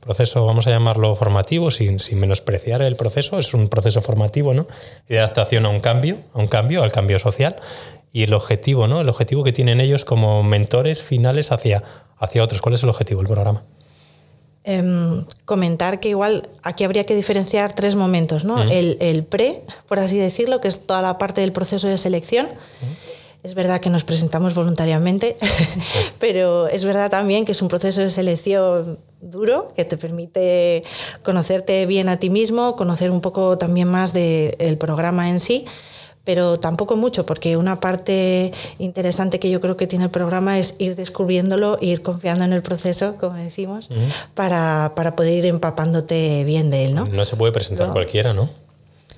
proceso, 0.00 0.46
vamos 0.46 0.66
a 0.66 0.70
llamarlo 0.70 1.14
formativo, 1.14 1.70
sin, 1.70 1.98
sin 1.98 2.18
menospreciar 2.18 2.82
el 2.82 2.96
proceso, 2.96 3.38
es 3.38 3.52
un 3.52 3.68
proceso 3.68 4.00
formativo, 4.00 4.54
¿no? 4.54 4.66
Y 5.08 5.14
de 5.14 5.18
adaptación 5.18 5.66
a 5.66 5.68
un 5.68 5.80
cambio, 5.80 6.16
a 6.34 6.38
un 6.38 6.46
cambio, 6.46 6.82
al 6.82 6.92
cambio 6.92 7.18
social. 7.18 7.56
Y 8.12 8.24
el 8.24 8.34
objetivo, 8.34 8.88
¿no? 8.88 9.00
El 9.00 9.08
objetivo 9.08 9.44
que 9.44 9.52
tienen 9.52 9.80
ellos 9.80 10.04
como 10.04 10.42
mentores 10.42 11.02
finales 11.02 11.52
hacia, 11.52 11.84
hacia 12.20 12.44
otros. 12.44 12.62
¿Cuál 12.62 12.76
es 12.76 12.82
el 12.82 12.88
objetivo 12.90 13.20
del 13.20 13.26
programa? 13.26 13.62
Em, 14.62 15.24
comentar 15.46 16.00
que 16.00 16.10
igual 16.10 16.46
aquí 16.62 16.84
habría 16.84 17.06
que 17.06 17.16
diferenciar 17.16 17.72
tres 17.72 17.94
momentos, 17.94 18.44
¿no? 18.44 18.62
el, 18.62 18.98
el 19.00 19.24
pre, 19.24 19.62
por 19.88 19.98
así 19.98 20.18
decirlo, 20.18 20.60
que 20.60 20.68
es 20.68 20.86
toda 20.86 21.00
la 21.00 21.16
parte 21.16 21.40
del 21.40 21.50
proceso 21.50 21.88
de 21.88 21.96
selección. 21.96 22.46
Es 23.42 23.54
verdad 23.54 23.80
que 23.80 23.88
nos 23.88 24.04
presentamos 24.04 24.54
voluntariamente, 24.54 25.34
pero 26.18 26.68
es 26.68 26.84
verdad 26.84 27.10
también 27.10 27.46
que 27.46 27.52
es 27.52 27.62
un 27.62 27.68
proceso 27.68 28.02
de 28.02 28.10
selección 28.10 28.98
duro 29.22 29.72
que 29.74 29.86
te 29.86 29.96
permite 29.96 30.82
conocerte 31.22 31.86
bien 31.86 32.10
a 32.10 32.18
ti 32.18 32.28
mismo, 32.28 32.76
conocer 32.76 33.10
un 33.10 33.22
poco 33.22 33.56
también 33.56 33.88
más 33.88 34.12
del 34.12 34.76
programa 34.78 35.30
en 35.30 35.40
sí 35.40 35.64
pero 36.24 36.60
tampoco 36.60 36.96
mucho, 36.96 37.24
porque 37.26 37.56
una 37.56 37.80
parte 37.80 38.52
interesante 38.78 39.38
que 39.40 39.50
yo 39.50 39.60
creo 39.60 39.76
que 39.76 39.86
tiene 39.86 40.04
el 40.04 40.10
programa 40.10 40.58
es 40.58 40.74
ir 40.78 40.94
descubriéndolo, 40.96 41.78
ir 41.80 42.02
confiando 42.02 42.44
en 42.44 42.52
el 42.52 42.62
proceso, 42.62 43.16
como 43.18 43.34
decimos, 43.36 43.88
para, 44.34 44.92
para 44.94 45.16
poder 45.16 45.38
ir 45.38 45.46
empapándote 45.46 46.44
bien 46.44 46.70
de 46.70 46.84
él, 46.84 46.94
¿no? 46.94 47.06
No 47.06 47.24
se 47.24 47.36
puede 47.36 47.52
presentar 47.52 47.88
No. 47.88 47.92
cualquiera, 47.94 48.32
¿no? 48.34 48.48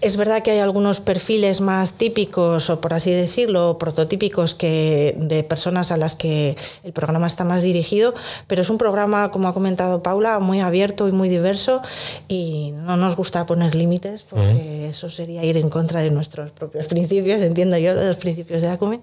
Es 0.03 0.17
verdad 0.17 0.43
que 0.43 0.51
hay 0.51 0.59
algunos 0.59 1.01
perfiles 1.01 1.61
más 1.61 1.95
típicos 1.95 2.69
o 2.71 2.81
por 2.81 2.93
así 2.93 3.11
decirlo, 3.11 3.79
prototípicos 3.79 4.55
que 4.55 5.15
de 5.17 5.45
personas 5.45 5.93
a 5.93 5.97
las 5.97 6.17
que 6.17 6.57
el 6.83 6.93
programa 6.93 7.27
está 7.27 7.45
más 7.45 7.63
dirigido, 7.63 8.13
pero 8.49 8.63
es 8.63 8.71
un 8.71 8.79
programa, 8.79 9.31
como 9.31 9.49
ha 9.49 9.55
comentado 9.55 10.03
Paula, 10.03 10.41
muy 10.41 10.61
abierto 10.61 11.09
y 11.09 11.13
muy 11.13 11.29
diverso 11.29 11.81
y 12.29 12.73
no 12.73 12.97
nos 12.97 13.17
gusta 13.17 13.47
poner 13.47 13.75
límites 13.75 14.25
porque 14.25 14.89
eso 14.89 15.09
sería 15.09 15.45
ir 15.45 15.57
en 15.57 15.71
contra 15.71 16.03
de 16.03 16.11
nuestros 16.11 16.51
propios 16.51 16.87
principios, 16.93 17.41
entiendo 17.41 17.79
yo, 17.79 17.95
de 17.95 18.09
los 18.09 18.17
principios 18.17 18.63
de 18.63 18.69
Acumen. 18.69 19.01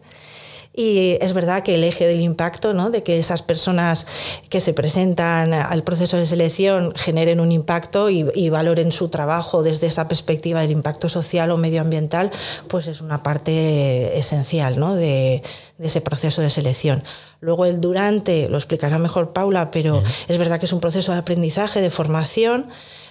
Y 0.73 1.17
es 1.19 1.33
verdad 1.33 1.63
que 1.63 1.75
el 1.75 1.83
eje 1.83 2.07
del 2.07 2.21
impacto, 2.21 2.73
¿no? 2.73 2.89
de 2.91 3.03
que 3.03 3.19
esas 3.19 3.41
personas 3.41 4.05
que 4.49 4.61
se 4.61 4.73
presentan 4.73 5.51
al 5.53 5.83
proceso 5.83 6.15
de 6.17 6.25
selección 6.25 6.93
generen 6.95 7.39
un 7.39 7.51
impacto 7.51 8.09
y, 8.09 8.49
valoren 8.49 8.91
su 8.91 9.09
trabajo 9.09 9.61
desde 9.63 9.87
esa 9.87 10.07
perspectiva 10.07 10.61
del 10.61 10.71
impacto 10.71 11.09
social 11.09 11.51
o 11.51 11.57
medioambiental, 11.57 12.31
pues 12.67 12.87
es 12.87 13.01
una 13.01 13.23
parte 13.23 14.17
esencial 14.17 14.79
¿no? 14.79 14.95
de, 14.95 15.43
de 15.77 15.87
ese 15.87 16.01
proceso 16.01 16.41
de 16.41 16.49
selección. 16.49 17.03
Luego 17.41 17.65
el 17.65 17.79
durante, 17.79 18.49
lo 18.49 18.57
explicará 18.57 18.97
mejor 18.97 19.31
Paula, 19.31 19.71
pero 19.71 20.03
es 20.27 20.37
verdad 20.37 20.59
que 20.59 20.65
es 20.65 20.73
un 20.73 20.81
proceso 20.81 21.13
de 21.13 21.19
aprendizaje, 21.19 21.81
de 21.81 21.89
formación. 21.89 22.69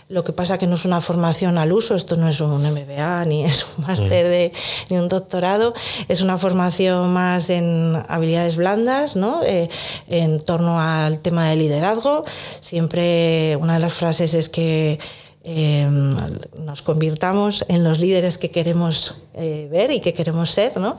Lo 0.09 0.25
que 0.25 0.33
pasa 0.33 0.57
que 0.57 0.67
no 0.67 0.77
es 0.77 0.87
una 0.87 1.03
formación 1.03 1.59
al 1.59 1.71
uso, 1.71 1.95
esto 1.95 2.17
no 2.17 2.31
es 2.31 2.41
un 2.41 2.63
MBA, 2.63 3.27
ni 3.27 3.45
es 3.45 3.67
un 3.77 3.85
máster 3.85 4.27
de, 4.27 4.53
ni 4.89 4.97
un 4.97 5.07
doctorado, 5.07 5.75
es 6.09 6.23
una 6.23 6.39
formación 6.39 7.13
más 7.13 7.51
en 7.51 8.03
habilidades 8.09 8.57
blandas, 8.57 9.17
¿no? 9.17 9.43
Eh, 9.45 9.69
en 10.09 10.41
torno 10.41 10.81
al 10.81 11.19
tema 11.19 11.51
de 11.51 11.57
liderazgo. 11.57 12.25
Siempre 12.61 13.57
una 13.61 13.75
de 13.75 13.81
las 13.81 13.93
frases 13.93 14.33
es 14.33 14.49
que 14.49 14.99
em, 15.45 16.17
nos 16.65 16.81
convirtamos 16.81 17.67
en 17.69 17.85
los 17.85 18.01
líderes 18.01 18.39
que 18.39 18.51
queremos 18.51 19.17
eh, 19.35 19.69
ver 19.71 19.91
y 19.91 20.01
que 20.01 20.15
queremos 20.15 20.51
ser, 20.51 20.79
¿no? 20.79 20.97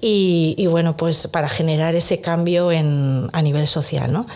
y, 0.00 0.56
y, 0.58 0.66
bueno, 0.66 0.96
pues 0.96 1.28
para 1.28 1.48
generar 1.48 1.94
ese 1.94 2.20
cambio 2.20 2.72
en, 2.72 3.30
a 3.32 3.40
nivel 3.40 3.68
social, 3.68 4.12
¿no? 4.12 4.26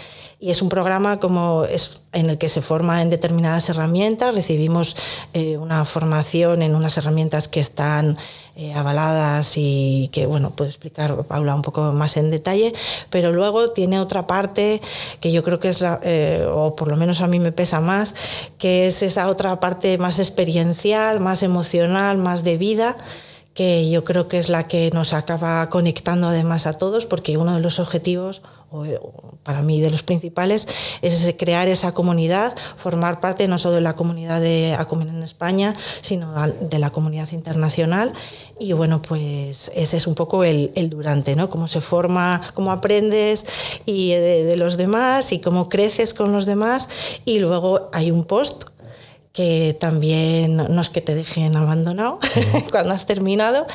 Y 0.43 0.51
es 0.51 0.61
un 0.61 0.69
programa 0.69 1.21
como 1.21 1.65
es 1.67 2.03
en 2.13 2.29
el 2.29 2.37
que 2.37 2.49
se 2.49 2.63
forma 2.63 3.01
en 3.01 3.11
determinadas 3.11 3.69
herramientas. 3.69 4.35
Recibimos 4.35 4.97
eh, 5.35 5.57
una 5.57 5.85
formación 5.85 6.63
en 6.63 6.75
unas 6.75 6.99
herramientas 6.99 7.47
que 7.47 7.61
están 7.61 8.19
eh, 8.57 8.75
avaladas 8.75 9.53
y 9.57 10.11
que, 10.13 10.27
bueno, 10.27 10.51
puedo 10.51 10.69
explicar 10.69 11.17
Paula 11.29 11.55
un 11.55 11.63
poco 11.63 11.93
más 11.93 12.17
en 12.17 12.33
detalle, 12.33 12.73
pero 13.09 13.31
luego 13.31 13.71
tiene 13.71 14.01
otra 14.01 14.27
parte 14.27 14.83
que 15.21 15.31
yo 15.31 15.45
creo 15.45 15.61
que 15.61 15.69
es 15.69 15.81
la, 15.81 16.01
eh, 16.03 16.45
o 16.53 16.75
por 16.75 16.89
lo 16.89 16.97
menos 16.97 17.21
a 17.21 17.29
mí 17.29 17.39
me 17.39 17.53
pesa 17.53 17.81
más, 17.81 18.13
que 18.59 18.89
es 18.89 19.05
esa 19.05 19.29
otra 19.29 19.61
parte 19.61 19.97
más 19.97 20.19
experiencial, 20.19 21.21
más 21.21 21.45
emocional, 21.45 22.19
más 22.19 22.43
de 22.43 22.57
vida 22.57 22.97
que 23.55 23.91
yo 23.91 24.05
creo 24.05 24.29
que 24.29 24.39
es 24.39 24.49
la 24.49 24.65
que 24.65 24.91
nos 24.93 25.13
acaba 25.13 25.69
conectando 25.69 26.29
además 26.29 26.67
a 26.67 26.73
todos, 26.73 27.07
porque 27.07 27.37
uno 27.37 27.55
de 27.55 27.61
los 27.61 27.79
objetivos, 27.81 28.43
o 28.71 28.85
para 29.43 29.61
mí 29.61 29.81
de 29.81 29.91
los 29.91 30.03
principales, 30.03 30.67
es 31.03 31.35
crear 31.39 31.69
esa 31.69 31.93
comunidad, 31.93 32.57
formar 32.77 33.21
parte 33.21 33.47
no 33.49 33.59
solo 33.59 33.75
de 33.75 33.81
la 33.83 33.95
comunidad 33.95 34.41
de 34.41 34.75
Acumen 34.79 35.11
en 35.11 35.23
España, 35.23 35.75
sino 36.01 36.35
de 36.61 36.79
la 36.79 36.91
comunidad 36.91 37.31
internacional. 37.33 38.13
Y 38.59 38.73
bueno, 38.73 39.03
pues 39.03 39.71
ese 39.75 39.97
es 39.97 40.07
un 40.07 40.15
poco 40.15 40.45
el, 40.45 40.73
durante, 40.89 41.37
¿no? 41.37 41.51
Cómo 41.51 41.69
se 41.69 41.81
forma, 41.81 42.41
cómo 42.55 42.73
aprendes 42.73 43.45
y 43.85 44.11
de, 44.13 44.45
de 44.45 44.57
los 44.57 44.77
demás 44.79 45.33
y 45.33 45.41
cómo 45.41 45.69
creces 45.69 46.15
con 46.15 46.33
los 46.33 46.47
demás. 46.47 46.89
Y 47.27 47.41
luego 47.41 47.91
hay 47.93 48.11
un 48.11 48.25
post 48.25 48.72
que 49.33 49.75
también 49.79 50.57
no 50.57 50.81
es 50.81 50.91
que 50.91 51.01
te 51.01 51.15
dejen 51.15 51.57
abandonado 51.57 52.19
cuando 52.71 52.93
has 52.93 53.07
terminado, 53.07 53.67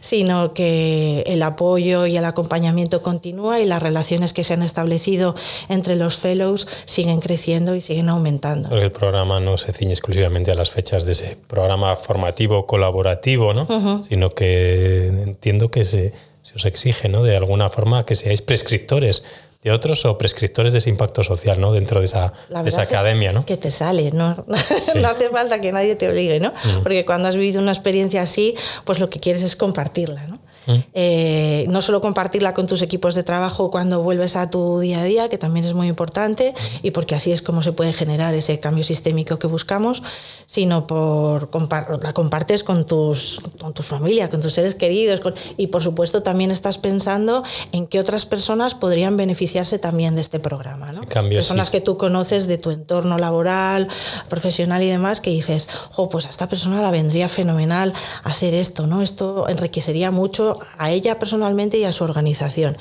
sino 0.00 0.52
que 0.52 1.24
el 1.26 1.42
apoyo 1.42 2.06
y 2.06 2.16
el 2.16 2.24
acompañamiento 2.24 3.02
continúa 3.02 3.60
y 3.60 3.66
las 3.66 3.82
relaciones 3.82 4.32
que 4.32 4.44
se 4.44 4.54
han 4.54 4.62
establecido 4.62 5.34
entre 5.68 5.96
los 5.96 6.18
fellows 6.18 6.68
siguen 6.84 7.20
creciendo 7.20 7.74
y 7.74 7.80
siguen 7.80 8.08
aumentando. 8.08 8.76
el 8.76 8.92
programa 8.92 9.40
no 9.40 9.56
se 9.56 9.72
ciñe 9.72 9.92
exclusivamente 9.92 10.50
a 10.50 10.54
las 10.54 10.70
fechas 10.70 11.06
de 11.06 11.12
ese 11.12 11.38
programa 11.46 11.96
formativo 11.96 12.66
colaborativo, 12.66 13.54
¿no? 13.54 14.02
sino 14.04 14.34
que 14.34 15.06
entiendo 15.06 15.70
que 15.70 15.84
se, 15.84 16.12
se 16.42 16.54
os 16.54 16.64
exige 16.66 17.08
¿no? 17.08 17.22
de 17.22 17.36
alguna 17.36 17.68
forma 17.68 18.04
que 18.04 18.14
seáis 18.14 18.42
prescriptores 18.42 19.22
de 19.66 19.72
otros 19.72 20.04
o 20.04 20.16
prescriptores 20.16 20.72
de 20.72 20.78
ese 20.78 20.90
impacto 20.90 21.24
social, 21.24 21.60
¿no? 21.60 21.72
Dentro 21.72 21.98
de 21.98 22.06
esa, 22.06 22.32
esa 22.64 22.82
academia, 22.82 23.32
¿no? 23.32 23.44
Que 23.44 23.56
te 23.56 23.72
sale, 23.72 24.12
¿no? 24.12 24.44
no 24.46 25.08
hace 25.08 25.28
falta 25.28 25.60
que 25.60 25.72
nadie 25.72 25.96
te 25.96 26.08
obligue, 26.08 26.38
¿no? 26.38 26.50
Mm. 26.50 26.82
Porque 26.84 27.04
cuando 27.04 27.26
has 27.26 27.34
vivido 27.34 27.60
una 27.60 27.72
experiencia 27.72 28.22
así, 28.22 28.54
pues 28.84 29.00
lo 29.00 29.08
que 29.08 29.18
quieres 29.18 29.42
es 29.42 29.56
compartirla, 29.56 30.24
¿no? 30.28 30.35
Eh, 30.94 31.66
no 31.68 31.82
solo 31.82 32.00
compartirla 32.00 32.54
con 32.54 32.66
tus 32.66 32.82
equipos 32.82 33.14
de 33.14 33.22
trabajo 33.22 33.70
cuando 33.70 34.02
vuelves 34.02 34.36
a 34.36 34.50
tu 34.50 34.78
día 34.80 35.00
a 35.00 35.04
día, 35.04 35.28
que 35.28 35.38
también 35.38 35.64
es 35.64 35.74
muy 35.74 35.88
importante, 35.88 36.54
y 36.82 36.90
porque 36.90 37.14
así 37.14 37.32
es 37.32 37.42
como 37.42 37.62
se 37.62 37.72
puede 37.72 37.92
generar 37.92 38.34
ese 38.34 38.58
cambio 38.60 38.84
sistémico 38.84 39.38
que 39.38 39.46
buscamos, 39.46 40.02
sino 40.46 40.86
por 40.86 41.50
la 42.02 42.12
compartes 42.12 42.64
con 42.64 42.86
tus, 42.86 43.40
con 43.60 43.74
tu 43.74 43.82
familia, 43.82 44.30
con 44.30 44.40
tus 44.40 44.54
seres 44.54 44.74
queridos, 44.74 45.20
y 45.56 45.68
por 45.68 45.82
supuesto 45.82 46.22
también 46.22 46.50
estás 46.50 46.78
pensando 46.78 47.42
en 47.72 47.86
qué 47.86 48.00
otras 48.00 48.26
personas 48.26 48.74
podrían 48.74 49.16
beneficiarse 49.16 49.78
también 49.78 50.14
de 50.14 50.20
este 50.20 50.40
programa. 50.40 50.92
¿no? 50.92 51.02
Personas 51.02 51.70
que 51.70 51.80
tú 51.80 51.96
conoces 51.96 52.46
de 52.46 52.58
tu 52.58 52.70
entorno 52.70 53.18
laboral, 53.18 53.88
profesional 54.28 54.82
y 54.82 54.88
demás, 54.88 55.20
que 55.20 55.30
dices, 55.30 55.68
oh, 55.96 56.08
pues 56.08 56.26
a 56.26 56.30
esta 56.30 56.48
persona 56.48 56.82
la 56.82 56.90
vendría 56.90 57.28
fenomenal 57.28 57.92
hacer 58.24 58.54
esto, 58.54 58.86
¿no? 58.86 59.02
Esto 59.02 59.48
enriquecería 59.48 60.10
mucho 60.10 60.55
a 60.78 60.90
ella 60.90 61.18
personalmente 61.18 61.78
y 61.78 61.84
a 61.84 61.92
su 61.92 62.04
organización. 62.04 62.76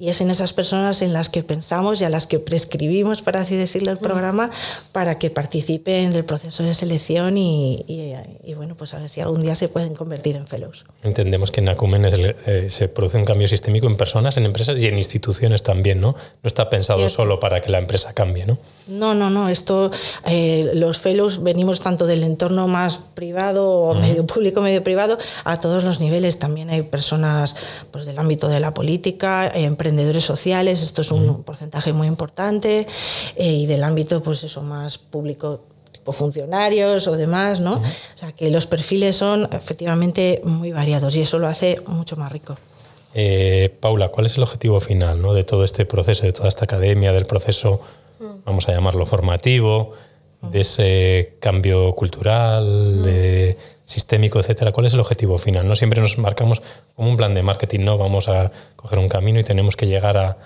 Y 0.00 0.08
es 0.08 0.22
en 0.22 0.30
esas 0.30 0.54
personas 0.54 1.02
en 1.02 1.12
las 1.12 1.28
que 1.28 1.42
pensamos 1.42 2.00
y 2.00 2.04
a 2.04 2.08
las 2.08 2.26
que 2.26 2.38
prescribimos, 2.38 3.20
para 3.20 3.42
así 3.42 3.54
decirlo, 3.54 3.90
el 3.90 3.98
mm. 3.98 4.00
programa 4.00 4.50
para 4.92 5.18
que 5.18 5.28
participen 5.28 6.10
del 6.10 6.24
proceso 6.24 6.62
de 6.62 6.72
selección 6.72 7.36
y, 7.36 8.14
bueno, 8.56 8.76
pues 8.78 8.94
a 8.94 8.98
ver 8.98 9.10
si 9.10 9.20
algún 9.20 9.40
día 9.40 9.54
se 9.54 9.68
pueden 9.68 9.94
convertir 9.94 10.36
en 10.36 10.46
fellows. 10.46 10.86
Entendemos 11.02 11.50
que 11.50 11.60
en 11.60 11.68
Acumen 11.68 12.06
eh, 12.06 12.70
se 12.70 12.88
produce 12.88 13.18
un 13.18 13.26
cambio 13.26 13.46
sistémico 13.46 13.88
en 13.88 13.98
personas, 13.98 14.38
en 14.38 14.46
empresas 14.46 14.82
y 14.82 14.86
en 14.86 14.96
instituciones 14.96 15.62
también, 15.62 16.00
¿no? 16.00 16.12
No 16.12 16.48
está 16.48 16.70
pensado 16.70 17.06
solo 17.10 17.38
para 17.38 17.60
que 17.60 17.68
la 17.68 17.78
empresa 17.78 18.14
cambie, 18.14 18.46
¿no? 18.46 18.56
No, 18.86 19.14
no, 19.14 19.30
no. 19.30 19.48
Esto, 19.48 19.90
eh, 20.26 20.70
los 20.74 20.98
fellows 20.98 21.42
venimos 21.42 21.80
tanto 21.80 22.06
del 22.06 22.24
entorno 22.24 22.68
más 22.68 22.98
privado 23.14 23.68
o 23.68 23.94
medio 23.94 24.26
público, 24.26 24.60
medio 24.60 24.82
privado, 24.82 25.16
a 25.44 25.58
todos 25.58 25.84
los 25.84 26.00
niveles. 26.00 26.38
También 26.38 26.70
hay 26.70 26.82
personas 26.82 27.56
pues, 27.90 28.06
del 28.06 28.18
ámbito 28.18 28.48
de 28.48 28.60
la 28.60 28.74
política, 28.74 29.50
emprendedores 29.54 30.24
sociales, 30.24 30.82
esto 30.82 31.02
es 31.02 31.10
un 31.10 31.42
porcentaje 31.42 31.92
muy 31.92 32.08
importante, 32.08 32.86
eh, 33.36 33.52
y 33.52 33.66
del 33.66 33.84
ámbito, 33.84 34.22
pues 34.22 34.44
eso, 34.44 34.62
más 34.62 34.98
público 34.98 35.60
tipo 35.92 36.12
funcionarios 36.12 37.06
o 37.08 37.16
demás, 37.16 37.60
¿no? 37.60 37.74
O 37.74 38.18
sea, 38.18 38.32
que 38.32 38.50
los 38.50 38.66
perfiles 38.66 39.16
son 39.16 39.48
efectivamente 39.52 40.40
muy 40.44 40.72
variados 40.72 41.14
y 41.16 41.22
eso 41.22 41.38
lo 41.38 41.46
hace 41.46 41.80
mucho 41.86 42.16
más 42.16 42.32
rico. 42.32 42.56
Eh, 43.14 43.74
Paula, 43.80 44.08
¿cuál 44.08 44.26
es 44.26 44.36
el 44.36 44.44
objetivo 44.44 44.80
final 44.80 45.20
¿no? 45.20 45.34
de 45.34 45.42
todo 45.42 45.64
este 45.64 45.84
proceso, 45.84 46.26
de 46.26 46.32
toda 46.32 46.48
esta 46.48 46.64
academia, 46.64 47.12
del 47.12 47.26
proceso 47.26 47.80
vamos 48.44 48.68
a 48.68 48.72
llamarlo 48.72 49.06
formativo, 49.06 49.92
de 50.42 50.60
ese 50.60 51.36
cambio 51.40 51.94
cultural, 51.94 53.02
de 53.02 53.56
sistémico, 53.84 54.38
etcétera. 54.38 54.72
¿Cuál 54.72 54.86
es 54.86 54.94
el 54.94 55.00
objetivo 55.00 55.36
final? 55.38 55.66
No 55.66 55.76
siempre 55.76 56.00
nos 56.00 56.18
marcamos 56.18 56.62
como 56.94 57.10
un 57.10 57.16
plan 57.16 57.34
de 57.34 57.42
marketing, 57.42 57.80
no 57.80 57.98
vamos 57.98 58.28
a 58.28 58.50
coger 58.76 58.98
un 58.98 59.08
camino 59.08 59.40
y 59.40 59.44
tenemos 59.44 59.76
que 59.76 59.86
llegar 59.86 60.16
a, 60.16 60.36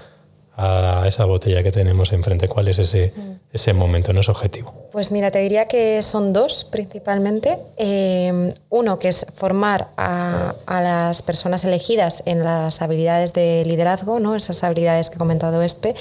esa 1.06 1.24
botella 1.24 1.64
que 1.64 1.72
tenemos 1.72 2.12
enfrente. 2.12 2.46
¿Cuál 2.46 2.68
es 2.68 2.78
ese, 2.78 3.12
ese 3.52 3.72
momento, 3.72 4.12
no 4.12 4.20
ese 4.20 4.30
objetivo? 4.30 4.72
Pues 4.92 5.10
mira, 5.10 5.32
te 5.32 5.40
diría 5.40 5.66
que 5.66 6.00
son 6.00 6.32
dos 6.32 6.64
principalmente. 6.64 7.58
Eh, 7.76 8.54
uno, 8.70 9.00
que 9.00 9.08
es 9.08 9.26
formar 9.34 9.88
a, 9.96 10.54
a, 10.66 10.80
las 10.80 11.22
personas 11.22 11.64
elegidas 11.64 12.22
en 12.24 12.44
las 12.44 12.82
habilidades 12.82 13.32
de 13.32 13.64
liderazgo, 13.66 14.20
¿no? 14.20 14.36
esas 14.36 14.62
habilidades 14.62 15.10
que 15.10 15.16
ha 15.16 15.18
comentado 15.18 15.60
Espe, 15.60 15.92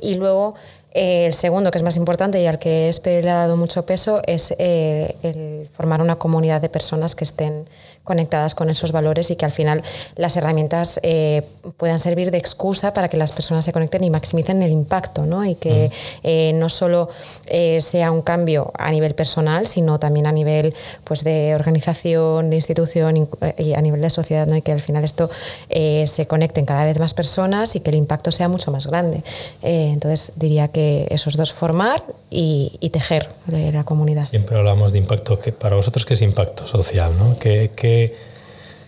y 0.00 0.14
luego 0.14 0.54
el 0.96 1.34
segundo, 1.34 1.70
que 1.70 1.78
es 1.78 1.84
más 1.84 1.96
importante 1.96 2.40
y 2.40 2.46
al 2.46 2.58
que 2.58 2.88
he 2.88 3.22
le 3.22 3.30
ha 3.30 3.34
dado 3.34 3.56
mucho 3.56 3.84
peso, 3.84 4.22
es 4.26 4.54
eh, 4.58 5.14
el 5.22 5.68
formar 5.70 6.00
una 6.00 6.16
comunidad 6.16 6.62
de 6.62 6.68
personas 6.68 7.14
que 7.14 7.24
estén 7.24 7.68
conectadas 8.06 8.54
con 8.54 8.70
esos 8.70 8.92
valores 8.92 9.30
y 9.30 9.36
que 9.36 9.44
al 9.44 9.52
final 9.52 9.82
las 10.14 10.36
herramientas 10.38 10.98
eh, 11.02 11.42
puedan 11.76 11.98
servir 11.98 12.30
de 12.30 12.38
excusa 12.38 12.94
para 12.94 13.08
que 13.08 13.18
las 13.18 13.32
personas 13.32 13.66
se 13.66 13.72
conecten 13.72 14.02
y 14.04 14.08
maximicen 14.08 14.62
el 14.62 14.70
impacto, 14.70 15.26
¿no? 15.26 15.44
Y 15.44 15.56
que 15.56 15.90
eh, 16.22 16.52
no 16.54 16.70
solo 16.70 17.10
eh, 17.48 17.80
sea 17.82 18.12
un 18.12 18.22
cambio 18.22 18.72
a 18.78 18.90
nivel 18.90 19.14
personal, 19.14 19.66
sino 19.66 19.98
también 19.98 20.26
a 20.26 20.32
nivel 20.32 20.72
pues, 21.04 21.24
de 21.24 21.54
organización, 21.54 22.48
de 22.48 22.56
institución 22.56 23.28
y 23.58 23.74
a 23.74 23.80
nivel 23.82 24.00
de 24.00 24.08
sociedad, 24.08 24.46
¿no? 24.46 24.56
Y 24.56 24.62
que 24.62 24.72
al 24.72 24.80
final 24.80 25.04
esto 25.04 25.28
se 25.68 26.26
conecten 26.26 26.64
cada 26.64 26.84
vez 26.84 26.98
más 26.98 27.12
personas 27.12 27.74
y 27.74 27.80
que 27.80 27.90
el 27.90 27.96
impacto 27.96 28.30
sea 28.30 28.48
mucho 28.48 28.70
más 28.70 28.86
grande. 28.86 29.22
entonces 29.62 30.32
diría 30.36 30.68
que 30.68 31.06
esos 31.10 31.36
dos, 31.36 31.52
formar 31.52 32.02
y, 32.30 32.90
tejer 32.92 33.28
la 33.46 33.84
comunidad. 33.84 34.24
Siempre 34.24 34.56
hablamos 34.56 34.92
de 34.92 34.98
impacto. 34.98 35.38
que 35.38 35.52
¿Para 35.52 35.76
vosotros 35.76 36.06
qué 36.06 36.14
es 36.14 36.22
impacto 36.22 36.66
social? 36.66 37.12
¿no? 37.18 37.38
¿Qué, 37.38 37.70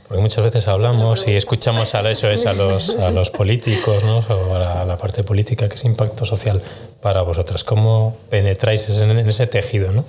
porque 0.08 0.22
muchas 0.22 0.42
veces 0.42 0.68
hablamos 0.68 1.28
y 1.28 1.36
escuchamos 1.36 1.94
a 1.94 2.10
eso 2.10 2.30
es 2.30 2.46
a 2.46 2.54
los, 2.54 2.96
a 2.96 3.10
los 3.10 3.30
políticos, 3.30 4.02
¿no? 4.04 4.18
o 4.18 4.54
a 4.54 4.84
la, 4.86 4.96
parte 4.96 5.22
política, 5.22 5.68
que 5.68 5.74
es 5.74 5.84
impacto 5.84 6.24
social 6.24 6.62
para 7.02 7.20
vosotras. 7.20 7.62
¿Cómo 7.62 8.16
penetráis 8.30 8.88
en, 8.88 9.18
ese 9.18 9.46
tejido 9.46 9.92
¿no? 9.92 10.04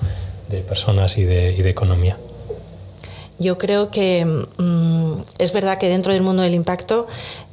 de 0.47 0.59
personas 0.61 1.17
y 1.17 1.25
de, 1.25 1.51
y 1.51 1.61
de 1.61 1.69
economía? 1.69 2.17
Yo 3.39 3.57
creo 3.57 3.89
que 3.89 4.25
mm, 4.25 5.13
es 5.37 5.51
verdad 5.51 5.77
que 5.77 5.89
dentro 5.89 6.13
del 6.13 6.21
mundo 6.21 6.43
del 6.43 6.53
impacto 6.53 7.07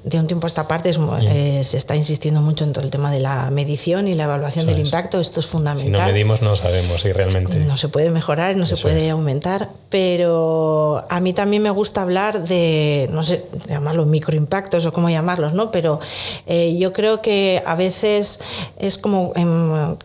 de 0.06 0.20
un 0.20 0.28
tiempo 0.28 0.46
a 0.46 0.48
esta 0.48 0.68
parte 0.68 0.90
eh, 0.90 1.64
se 1.64 1.76
está 1.76 1.96
insistiendo 1.96 2.40
mucho 2.40 2.62
en 2.62 2.72
todo 2.72 2.84
el 2.84 2.92
tema 2.92 3.10
de 3.10 3.18
la 3.18 3.50
medición 3.50 4.06
y 4.06 4.12
la 4.12 4.25
evaluación 4.25 4.64
del 4.64 4.78
impacto. 4.78 5.18
Esto 5.18 5.40
es 5.40 5.46
fundamental. 5.46 5.84
Si 5.84 5.90
no 5.90 5.98
medimos 5.98 6.42
no 6.42 6.54
sabemos 6.54 7.02
si 7.02 7.10
realmente... 7.10 7.58
No 7.58 7.76
se 7.76 7.88
puede 7.88 8.10
mejorar, 8.10 8.54
no 8.54 8.66
se 8.66 8.76
puede 8.76 9.10
aumentar, 9.10 9.68
pero 9.90 11.04
a 11.10 11.18
mí 11.18 11.32
también 11.32 11.64
me 11.64 11.70
gusta 11.70 12.02
hablar 12.02 12.46
de, 12.46 13.08
no 13.10 13.25
sé, 13.25 13.44
llamarlos 13.68 14.06
microimpactos 14.06 14.86
o 14.86 14.92
cómo 14.92 15.10
llamarlos, 15.10 15.54
¿no? 15.54 15.72
Pero 15.72 15.98
eh, 16.46 16.76
yo 16.78 16.92
creo 16.92 17.20
que 17.20 17.60
a 17.66 17.75
veces 17.75 18.38
es 18.78 18.98
como 18.98 19.32
en 19.34 19.96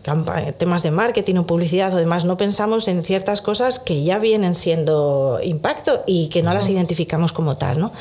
temas 0.58 0.82
de 0.82 0.90
marketing 0.90 1.36
o 1.36 1.46
publicidad 1.46 1.94
o 1.94 1.96
demás, 1.96 2.24
no 2.24 2.36
pensamos 2.36 2.88
en 2.88 3.04
ciertas 3.04 3.40
cosas 3.40 3.78
que 3.78 4.02
ya 4.02 4.18
vienen 4.18 4.56
siendo 4.56 5.38
impacto 5.44 6.02
y 6.08 6.28
que 6.28 6.42
no 6.42 6.52
las 6.52 6.68
identificamos 6.68 7.32
como 7.32 7.56
tal, 7.56 7.78
¿no? 7.78 7.92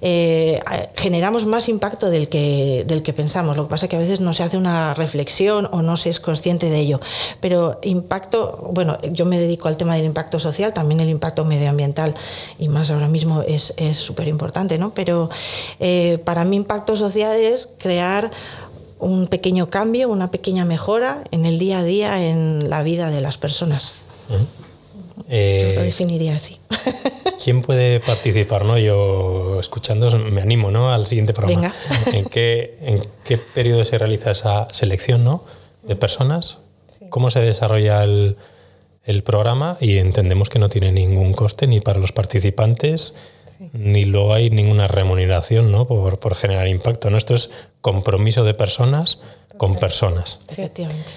Eh, 0.00 0.58
generamos 0.96 1.41
más 1.46 1.68
impacto 1.68 2.10
del 2.10 2.28
que, 2.28 2.84
del 2.86 3.02
que 3.02 3.12
pensamos. 3.12 3.56
Lo 3.56 3.64
que 3.64 3.70
pasa 3.70 3.86
es 3.86 3.90
que 3.90 3.96
a 3.96 4.00
veces 4.00 4.20
no 4.20 4.32
se 4.32 4.42
hace 4.42 4.56
una 4.56 4.94
reflexión 4.94 5.68
o 5.72 5.82
no 5.82 5.96
se 5.96 6.10
es 6.10 6.20
consciente 6.20 6.70
de 6.70 6.80
ello. 6.80 7.00
Pero 7.40 7.78
impacto, 7.82 8.70
bueno, 8.72 8.98
yo 9.12 9.24
me 9.24 9.38
dedico 9.38 9.68
al 9.68 9.76
tema 9.76 9.96
del 9.96 10.06
impacto 10.06 10.40
social, 10.40 10.72
también 10.72 11.00
el 11.00 11.08
impacto 11.08 11.44
medioambiental 11.44 12.14
y 12.58 12.68
más 12.68 12.90
ahora 12.90 13.08
mismo 13.08 13.42
es 13.42 13.74
súper 13.96 14.28
importante, 14.28 14.78
¿no? 14.78 14.94
Pero 14.94 15.28
eh, 15.80 16.18
para 16.24 16.44
mí 16.44 16.56
impacto 16.62 16.96
social 16.96 17.36
es 17.36 17.68
crear 17.78 18.30
un 18.98 19.26
pequeño 19.26 19.68
cambio, 19.68 20.08
una 20.08 20.30
pequeña 20.30 20.64
mejora 20.64 21.24
en 21.32 21.44
el 21.44 21.58
día 21.58 21.80
a 21.80 21.82
día 21.82 22.24
en 22.24 22.70
la 22.70 22.82
vida 22.82 23.10
de 23.10 23.20
las 23.20 23.36
personas. 23.36 23.94
Yo 25.28 25.74
lo 25.74 25.82
definiría 25.82 26.36
así. 26.36 26.58
¿Quién 27.42 27.62
puede 27.62 27.98
participar? 27.98 28.64
¿no? 28.64 28.78
Yo, 28.78 29.58
escuchando, 29.58 30.08
me 30.18 30.40
animo 30.40 30.70
¿no? 30.70 30.92
al 30.92 31.06
siguiente 31.06 31.32
programa. 31.32 31.74
¿En 32.12 32.26
qué, 32.26 32.78
¿En 32.82 33.02
qué 33.24 33.36
periodo 33.36 33.84
se 33.84 33.98
realiza 33.98 34.30
esa 34.30 34.68
selección 34.70 35.24
¿no? 35.24 35.42
de 35.82 35.96
personas? 35.96 36.58
¿Cómo 37.10 37.30
se 37.30 37.40
desarrolla 37.40 38.04
el, 38.04 38.36
el, 39.04 39.22
programa? 39.24 39.76
Y 39.80 39.98
entendemos 39.98 40.50
que 40.50 40.60
no 40.60 40.68
tiene 40.68 40.92
ningún 40.92 41.32
coste 41.32 41.66
ni 41.66 41.80
para 41.80 41.98
los 41.98 42.12
participantes, 42.12 43.14
ni 43.72 44.04
luego 44.04 44.34
hay 44.34 44.50
ninguna 44.50 44.86
remuneración 44.86 45.72
¿no? 45.72 45.86
por, 45.86 46.20
por 46.20 46.36
generar 46.36 46.68
impacto. 46.68 47.10
¿no? 47.10 47.16
Esto 47.16 47.34
es 47.34 47.50
compromiso 47.80 48.44
de 48.44 48.54
personas 48.54 49.18
con 49.56 49.76
personas. 49.76 50.38
Efectivamente. 50.48 51.10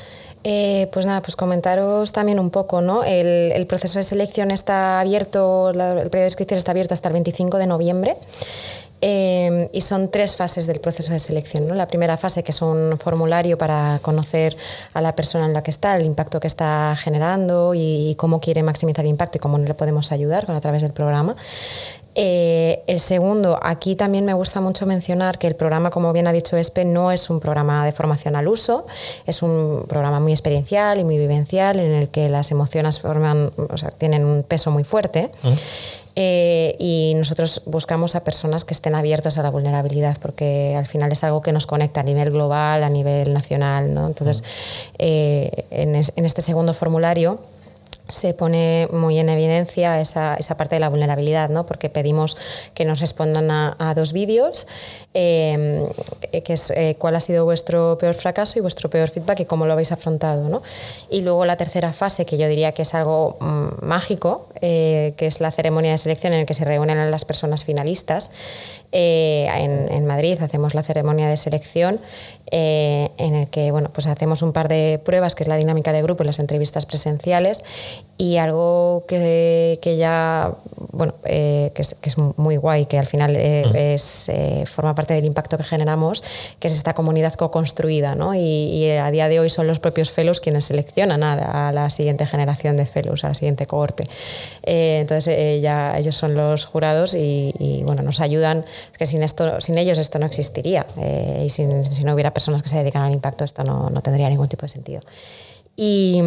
Eh, 0.48 0.88
pues 0.94 1.08
nada, 1.08 1.24
pues 1.24 1.36
comentaros 1.36 2.12
también 2.12 2.40
un 2.40 2.52
poco, 2.52 2.80
¿no? 2.80 3.04
El, 3.04 3.66
proceso 3.66 3.98
de 3.98 4.04
selección 4.04 4.52
está 4.52 5.00
abierto, 5.00 5.70
el 5.72 5.76
periodo 5.76 6.10
de 6.12 6.26
inscripción 6.26 6.60
está 6.60 6.70
abierto 6.70 6.94
hasta 6.94 7.10
el 7.10 7.14
25 7.14 7.58
de 7.58 7.66
noviembre. 7.66 8.16
Eh, 9.02 9.70
y 9.74 9.82
son 9.82 10.10
tres 10.10 10.36
fases 10.36 10.68
del 10.68 10.80
proceso 10.80 11.14
de 11.14 11.20
selección. 11.20 11.68
¿no? 11.68 11.74
La 11.74 11.88
primera 11.88 12.16
fase, 12.16 12.44
que 12.44 12.52
es 12.52 12.62
un 12.62 12.98
formulario 13.00 13.58
para 13.58 14.00
conocer 14.04 14.56
a 14.94 15.02
la 15.02 15.16
persona 15.16 15.46
en 15.46 15.54
la 15.54 15.64
que 15.64 15.72
está, 15.72 15.98
el 15.98 16.06
impacto 16.06 16.40
que 16.40 16.48
está 16.48 16.96
generando 16.96 17.74
y, 17.76 18.16
cómo 18.18 18.40
quiere 18.40 18.62
maximizar 18.62 19.04
el 19.04 19.12
impacto 19.12 19.40
y 19.40 19.42
cómo 19.42 19.58
le 19.58 19.74
podemos 19.74 20.12
ayudar 20.12 20.50
a 20.50 20.62
través 20.62 20.84
del 20.84 20.92
programa. 20.92 21.36
Eh, 22.18 22.82
el 22.88 23.00
segundo, 23.00 23.60
aquí 23.62 23.96
también 23.96 24.24
me 24.26 24.34
gusta 24.34 24.62
mucho 24.62 24.86
mencionar 24.86 25.38
que 25.38 25.48
el 25.48 25.56
programa, 25.56 25.90
como 25.90 26.14
bien 26.14 26.28
ha 26.28 26.32
dicho 26.32 26.56
Espe, 26.56 26.86
no 26.86 27.12
es 27.12 27.30
un 27.30 27.42
programa 27.42 27.86
de 27.86 27.92
formación 27.92 28.38
al 28.38 28.48
uso, 28.48 28.88
es 29.26 29.44
un 29.44 29.86
programa 29.88 30.22
muy 30.22 30.32
experiencial 30.32 30.98
y 30.98 31.04
muy 31.04 31.18
vivencial 31.18 31.78
en 31.78 31.92
el 31.92 32.08
que 32.08 32.30
las 32.30 32.52
emociones 32.52 33.02
forman, 33.02 33.52
tienen 33.98 34.24
un 34.24 34.44
peso 34.44 34.72
muy 34.72 34.86
fuerte. 34.86 35.30
Eh, 36.18 36.78
y 36.80 37.14
nosotros 37.18 37.64
buscamos 37.66 38.16
a 38.16 38.24
personas 38.24 38.64
que 38.64 38.74
estén 38.74 38.96
abiertas 38.96 39.38
a 39.38 39.44
la 39.44 39.50
vulnerabilidad, 39.50 40.18
porque 40.22 40.74
al 40.78 40.86
final 40.86 41.12
es 41.12 41.26
algo 41.26 41.42
que 41.42 41.52
nos 41.52 41.68
conecta 41.68 42.00
a 42.00 42.04
nivel 42.04 42.30
global, 42.30 42.84
a 42.84 42.90
nivel 42.90 43.34
nacional. 43.34 43.94
¿no? 43.94 44.08
Entonces, 44.08 44.42
eh, 44.98 45.66
en, 45.72 45.96
en 45.96 46.26
este 46.26 46.42
segundo 46.42 46.74
formulario, 46.74 47.38
se 48.08 48.34
pone 48.34 48.88
muy 48.92 49.18
en 49.18 49.30
evidencia 49.30 50.00
esa, 50.00 50.36
esa, 50.36 50.58
parte 50.58 50.76
de 50.76 50.80
la 50.80 50.90
vulnerabilidad, 50.90 51.50
¿no? 51.50 51.66
porque 51.66 51.90
pedimos 51.90 52.38
que 52.74 52.86
nos 52.86 53.00
respondan 53.00 53.50
a, 53.50 53.94
dos 53.96 54.14
vídeos, 54.14 54.68
eh, 55.14 55.88
que 56.44 56.54
es 56.54 56.72
eh, 56.72 56.96
cuál 57.00 57.16
ha 57.16 57.22
sido 57.22 57.46
vuestro 57.46 57.98
peor 57.98 58.14
fracaso 58.14 58.60
y 58.60 58.62
vuestro 58.62 58.90
peor 58.90 59.10
feedback 59.10 59.42
y 59.42 59.46
cómo 59.46 59.66
lo 59.66 59.74
habéis 59.74 59.92
afrontado. 59.92 60.50
¿no? 60.50 60.62
Y 61.10 61.22
luego 61.22 61.46
la 61.46 61.58
tercera 61.58 61.94
fase, 61.94 62.26
que 62.26 62.38
yo 62.38 62.48
diría 62.48 62.74
que 62.74 62.84
es 62.84 62.94
algo 62.94 63.38
mm, 63.40 63.86
mágico, 63.86 64.48
eh, 64.62 65.14
que 65.18 65.26
es 65.26 65.40
la 65.40 65.52
ceremonia 65.52 65.92
de 65.92 65.98
selección 65.98 66.34
en 66.34 66.40
la 66.40 66.46
que 66.46 66.54
se 66.54 66.66
reúnen 66.66 67.12
las 67.12 67.26
personas 67.26 67.64
finalistas. 67.64 68.32
En, 68.92 69.92
en, 69.92 70.06
Madrid 70.06 70.42
hacemos 70.42 70.74
la 70.74 70.82
ceremonia 70.82 71.28
de 71.28 71.36
selección 71.36 72.00
en 72.52 73.36
el 73.36 73.48
que 73.48 73.72
bueno, 73.72 73.90
pues 73.92 74.08
hacemos 74.08 74.42
un 74.42 74.54
par 74.54 74.70
de 74.70 75.02
pruebas, 75.04 75.36
que 75.36 75.44
es 75.44 75.50
la 75.50 75.58
dinámica 75.58 75.92
de 75.92 76.02
grupo 76.02 76.24
y 76.24 76.28
las 76.28 76.40
entrevistas 76.40 76.86
presenciales, 76.86 77.64
y 78.18 78.38
algo 78.38 79.04
que, 79.08 79.78
que 79.82 79.98
ya, 79.98 80.54
bueno, 80.94 81.14
eh, 81.26 81.72
que, 81.76 81.82
es, 81.82 81.96
que, 81.96 82.08
es, 82.08 82.18
muy 82.18 82.56
guay, 82.56 82.86
que 82.86 82.98
al 82.98 83.08
final 83.08 83.36
eh, 83.36 83.94
es, 83.94 84.30
eh, 84.30 84.64
forma 84.66 84.96
parte 84.96 85.14
del 85.14 85.26
impacto 85.26 85.58
que 85.58 85.64
generamos, 85.64 86.24
que 86.60 86.68
es 86.68 86.76
esta 86.76 86.94
comunidad 86.94 87.34
co-construida, 87.34 88.16
¿no? 88.16 88.34
Y, 88.34 88.90
a 88.90 89.12
día 89.12 89.28
de 89.28 89.42
hoy 89.42 89.50
son 89.50 89.68
los 89.68 89.80
propios 89.80 90.12
fellows 90.12 90.40
quienes 90.40 90.66
seleccionan 90.66 91.24
a, 91.24 91.72
la 91.74 91.90
siguiente 91.90 92.26
generación 92.26 92.78
de 92.78 92.86
fellows, 92.86 93.26
a 93.26 93.30
la 93.30 93.34
siguiente 93.34 93.66
cohorte. 93.66 94.08
entonces 94.64 95.62
ya 95.62 95.98
ellos 95.98 96.16
son 96.16 96.36
los 96.36 96.66
jurados 96.66 97.16
y, 97.16 97.82
bueno, 97.84 98.02
nos 98.02 98.22
ayudan, 98.22 98.64
que 98.98 99.06
sin, 99.06 99.24
esto, 99.24 99.60
sin 99.60 99.78
ellos 99.78 99.98
esto 99.98 100.20
no 100.20 100.26
existiría 100.26 100.86
y 101.44 101.50
sin, 101.50 101.84
si 101.84 102.04
no 102.04 102.14
hubiera 102.14 102.34
personas 102.34 102.62
que 102.62 102.70
se 102.70 102.78
dedican 102.78 103.02
al 103.02 103.12
impacto 103.12 103.44
esto 103.44 103.64
no, 103.64 103.90
no 103.90 104.02
tendría 104.02 104.30
ningún 104.30 104.48
tipo 104.48 104.62
de 104.62 104.70
sentido. 104.70 105.02
Y 105.76 106.22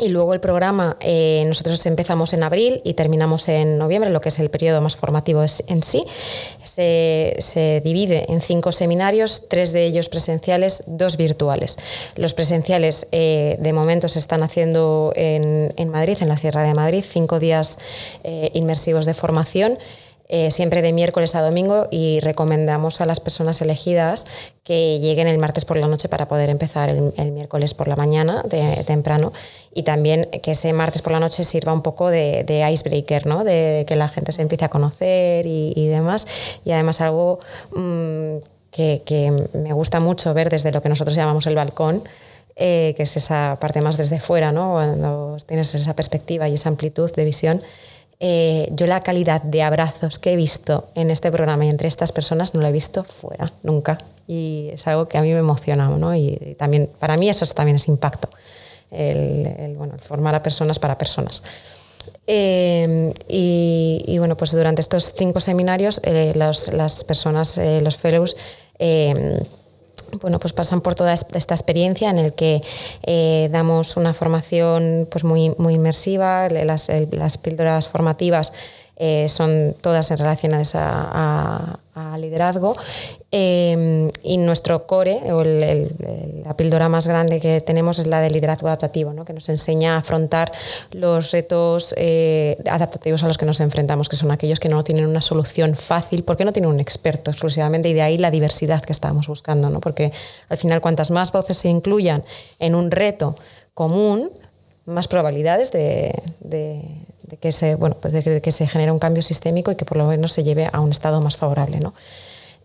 y 0.00 0.08
luego 0.08 0.34
el 0.34 0.40
programa, 0.40 0.96
eh, 1.00 1.44
nosotros 1.46 1.86
empezamos 1.86 2.32
en 2.32 2.42
abril 2.42 2.80
y 2.84 2.94
terminamos 2.94 3.48
en 3.48 3.78
noviembre, 3.78 4.10
lo 4.10 4.20
que 4.20 4.28
es 4.28 4.38
el 4.40 4.50
periodo 4.50 4.80
más 4.80 4.96
formativo 4.96 5.44
en 5.68 5.82
sí. 5.82 6.04
Se, 6.64 7.80
divide 7.84 8.26
en 8.28 8.40
cinco 8.40 8.72
seminarios, 8.72 9.44
tres 9.48 9.72
de 9.72 9.84
ellos 9.84 10.08
presenciales, 10.08 10.82
dos 10.86 11.16
virtuales. 11.16 11.78
Los 12.16 12.34
presenciales 12.34 13.06
eh, 13.12 13.56
de 13.60 13.72
momento 13.72 14.08
se 14.08 14.18
están 14.18 14.42
haciendo 14.42 15.12
en, 15.14 15.88
Madrid, 15.90 16.18
en 16.20 16.28
la 16.28 16.36
Sierra 16.36 16.64
de 16.64 16.74
Madrid, 16.74 17.04
cinco 17.08 17.38
días 17.38 17.78
eh, 18.24 18.50
inmersivos 18.54 19.04
de 19.04 19.14
formación. 19.14 19.78
Siempre 20.50 20.82
de 20.82 20.92
miércoles 20.92 21.34
a 21.34 21.42
domingo 21.42 21.86
y 21.90 22.18
recomendamos 22.20 23.00
a 23.00 23.06
las 23.06 23.20
personas 23.20 23.60
elegidas 23.60 24.26
que 24.64 24.98
lleguen 24.98 25.28
el 25.28 25.38
martes 25.38 25.66
por 25.66 25.76
la 25.76 25.86
noche 25.86 26.08
para 26.08 26.26
poder 26.26 26.48
empezar 26.48 26.88
el, 26.88 27.32
miércoles 27.32 27.74
por 27.74 27.86
la 27.86 27.96
mañana 27.96 28.42
de, 28.44 28.82
temprano 28.84 29.32
y 29.74 29.82
también 29.82 30.28
que 30.42 30.52
ese 30.52 30.72
martes 30.72 31.02
por 31.02 31.12
la 31.12 31.20
noche 31.20 31.44
sirva 31.44 31.72
un 31.72 31.82
poco 31.82 32.08
de, 32.10 32.68
icebreaker, 32.72 33.26
¿no? 33.26 33.44
de 33.44 33.84
que 33.86 33.96
la 33.96 34.08
gente 34.08 34.32
se 34.32 34.42
empiece 34.42 34.64
a 34.64 34.70
conocer 34.70 35.46
y, 35.46 35.88
demás. 35.88 36.26
Y 36.64 36.72
además 36.72 37.00
algo 37.02 37.38
mm, 37.76 38.36
que, 38.70 39.48
me 39.52 39.72
gusta 39.72 40.00
mucho 40.00 40.32
ver 40.34 40.48
desde 40.48 40.72
lo 40.72 40.80
que 40.80 40.88
nosotros 40.88 41.16
llamamos 41.16 41.46
el 41.46 41.54
balcón, 41.54 42.02
eh, 42.56 42.94
que 42.96 43.02
es 43.02 43.16
esa 43.16 43.58
parte 43.60 43.80
más 43.80 43.96
desde 43.96 44.18
fuera, 44.18 44.52
¿no? 44.52 44.72
cuando 44.72 45.36
tienes 45.46 45.74
esa 45.74 45.94
perspectiva 45.94 46.48
y 46.48 46.54
esa 46.54 46.70
amplitud 46.70 47.12
de 47.12 47.24
visión. 47.24 47.62
Eh, 48.20 48.68
yo 48.72 48.86
la 48.86 49.02
calidad 49.02 49.42
de 49.42 49.62
abrazos 49.62 50.18
que 50.18 50.32
he 50.32 50.36
visto 50.36 50.88
en 50.94 51.10
este 51.10 51.30
programa 51.30 51.66
y 51.66 51.68
entre 51.68 51.88
estas 51.88 52.12
personas 52.12 52.54
no 52.54 52.60
la 52.60 52.68
he 52.68 52.72
visto 52.72 53.04
fuera, 53.04 53.52
nunca 53.62 53.98
y 54.26 54.70
es 54.72 54.86
algo 54.86 55.06
que 55.06 55.18
a 55.18 55.22
mí 55.22 55.32
me 55.32 55.38
emociona, 55.38 55.88
¿no? 55.88 56.14
Y 56.14 56.54
también, 56.56 56.88
para 56.98 57.16
mí 57.16 57.28
eso 57.28 57.44
también 57.54 57.76
es 57.76 57.88
impacto, 57.88 58.28
el, 58.90 59.74
bueno, 59.76 59.94
formar 60.00 60.34
a 60.34 60.42
personas 60.42 60.78
para 60.78 60.96
personas. 60.96 61.42
Eh, 62.26 63.12
y, 63.28 64.16
bueno, 64.18 64.36
pues 64.36 64.52
durante 64.52 64.80
estos 64.80 65.12
cinco 65.12 65.40
seminarios 65.40 66.00
eh, 66.04 66.32
las 66.34 67.04
personas, 67.04 67.60
los 67.82 67.96
fellows, 67.98 68.36
bueno, 70.20 70.38
pues 70.38 70.52
pasan 70.52 70.80
por 70.80 70.94
toda 70.94 71.12
esta 71.12 71.54
experiencia 71.54 72.10
en 72.10 72.18
el 72.18 72.32
que 72.32 72.60
damos 73.50 73.96
una 73.96 74.14
formación 74.14 75.06
pues 75.10 75.24
muy, 75.24 75.52
muy 75.58 75.74
inmersiva, 75.74 76.48
las, 76.48 76.90
las 77.10 77.38
píldoras 77.38 77.88
formativas 77.88 78.52
eh, 78.96 79.28
son 79.28 79.74
todas 79.80 80.10
relacionadas 80.10 80.72
a, 80.74 81.78
liderazgo. 82.18 82.76
Eh, 83.30 84.08
y 84.22 84.36
nuestro 84.38 84.86
core, 84.86 85.20
o 85.32 85.44
la 85.44 86.56
píldora 86.56 86.88
más 86.88 87.06
grande 87.06 87.40
que 87.40 87.60
tenemos 87.60 87.98
es 87.98 88.06
la 88.06 88.20
de 88.20 88.30
liderazgo 88.30 88.68
adaptativo, 88.68 89.12
¿no? 89.12 89.24
que 89.24 89.32
nos 89.32 89.48
enseña 89.48 89.94
a 89.94 89.98
afrontar 89.98 90.50
los 90.92 91.32
retos 91.32 91.94
eh, 91.96 92.56
adaptativos 92.68 93.22
a 93.22 93.28
los 93.28 93.36
que 93.38 93.46
nos 93.46 93.60
enfrentamos, 93.60 94.08
que 94.08 94.16
son 94.16 94.30
aquellos 94.30 94.60
que 94.60 94.68
no 94.68 94.82
tienen 94.82 95.06
una 95.06 95.20
solución 95.20 95.76
fácil, 95.76 96.24
porque 96.24 96.44
no 96.44 96.52
tienen 96.52 96.70
un 96.70 96.80
experto 96.80 97.30
exclusivamente, 97.30 97.88
y 97.88 97.94
de 97.94 98.02
ahí 98.02 98.18
la 98.18 98.30
diversidad 98.30 98.82
que 98.82 98.92
estábamos 98.92 99.28
buscando, 99.28 99.70
¿no? 99.70 99.80
porque 99.80 100.12
al 100.48 100.58
final 100.58 100.80
cuantas 100.80 101.10
más 101.10 101.32
voces 101.32 101.56
se 101.58 101.68
incluyan 101.68 102.24
en 102.58 102.74
un 102.74 102.90
reto 102.90 103.36
común, 103.74 104.30
más 104.84 105.08
probabilidades 105.08 105.72
de 105.72 106.12
de 106.40 106.82
que 107.40 107.52
se, 107.52 107.74
bueno, 107.74 107.96
pues 108.00 108.12
de 108.12 108.40
que, 108.40 108.52
se 108.52 108.66
genere 108.66 108.92
un 108.92 108.98
cambio 108.98 109.22
sistémico 109.22 109.70
y 109.70 109.76
que 109.76 109.84
por 109.84 109.96
lo 109.96 110.06
menos 110.06 110.32
se 110.32 110.44
lleve 110.44 110.68
a 110.72 110.80
un 110.80 110.90
estado 110.90 111.20
más 111.20 111.36
favorable. 111.36 111.80
¿no? 111.80 111.94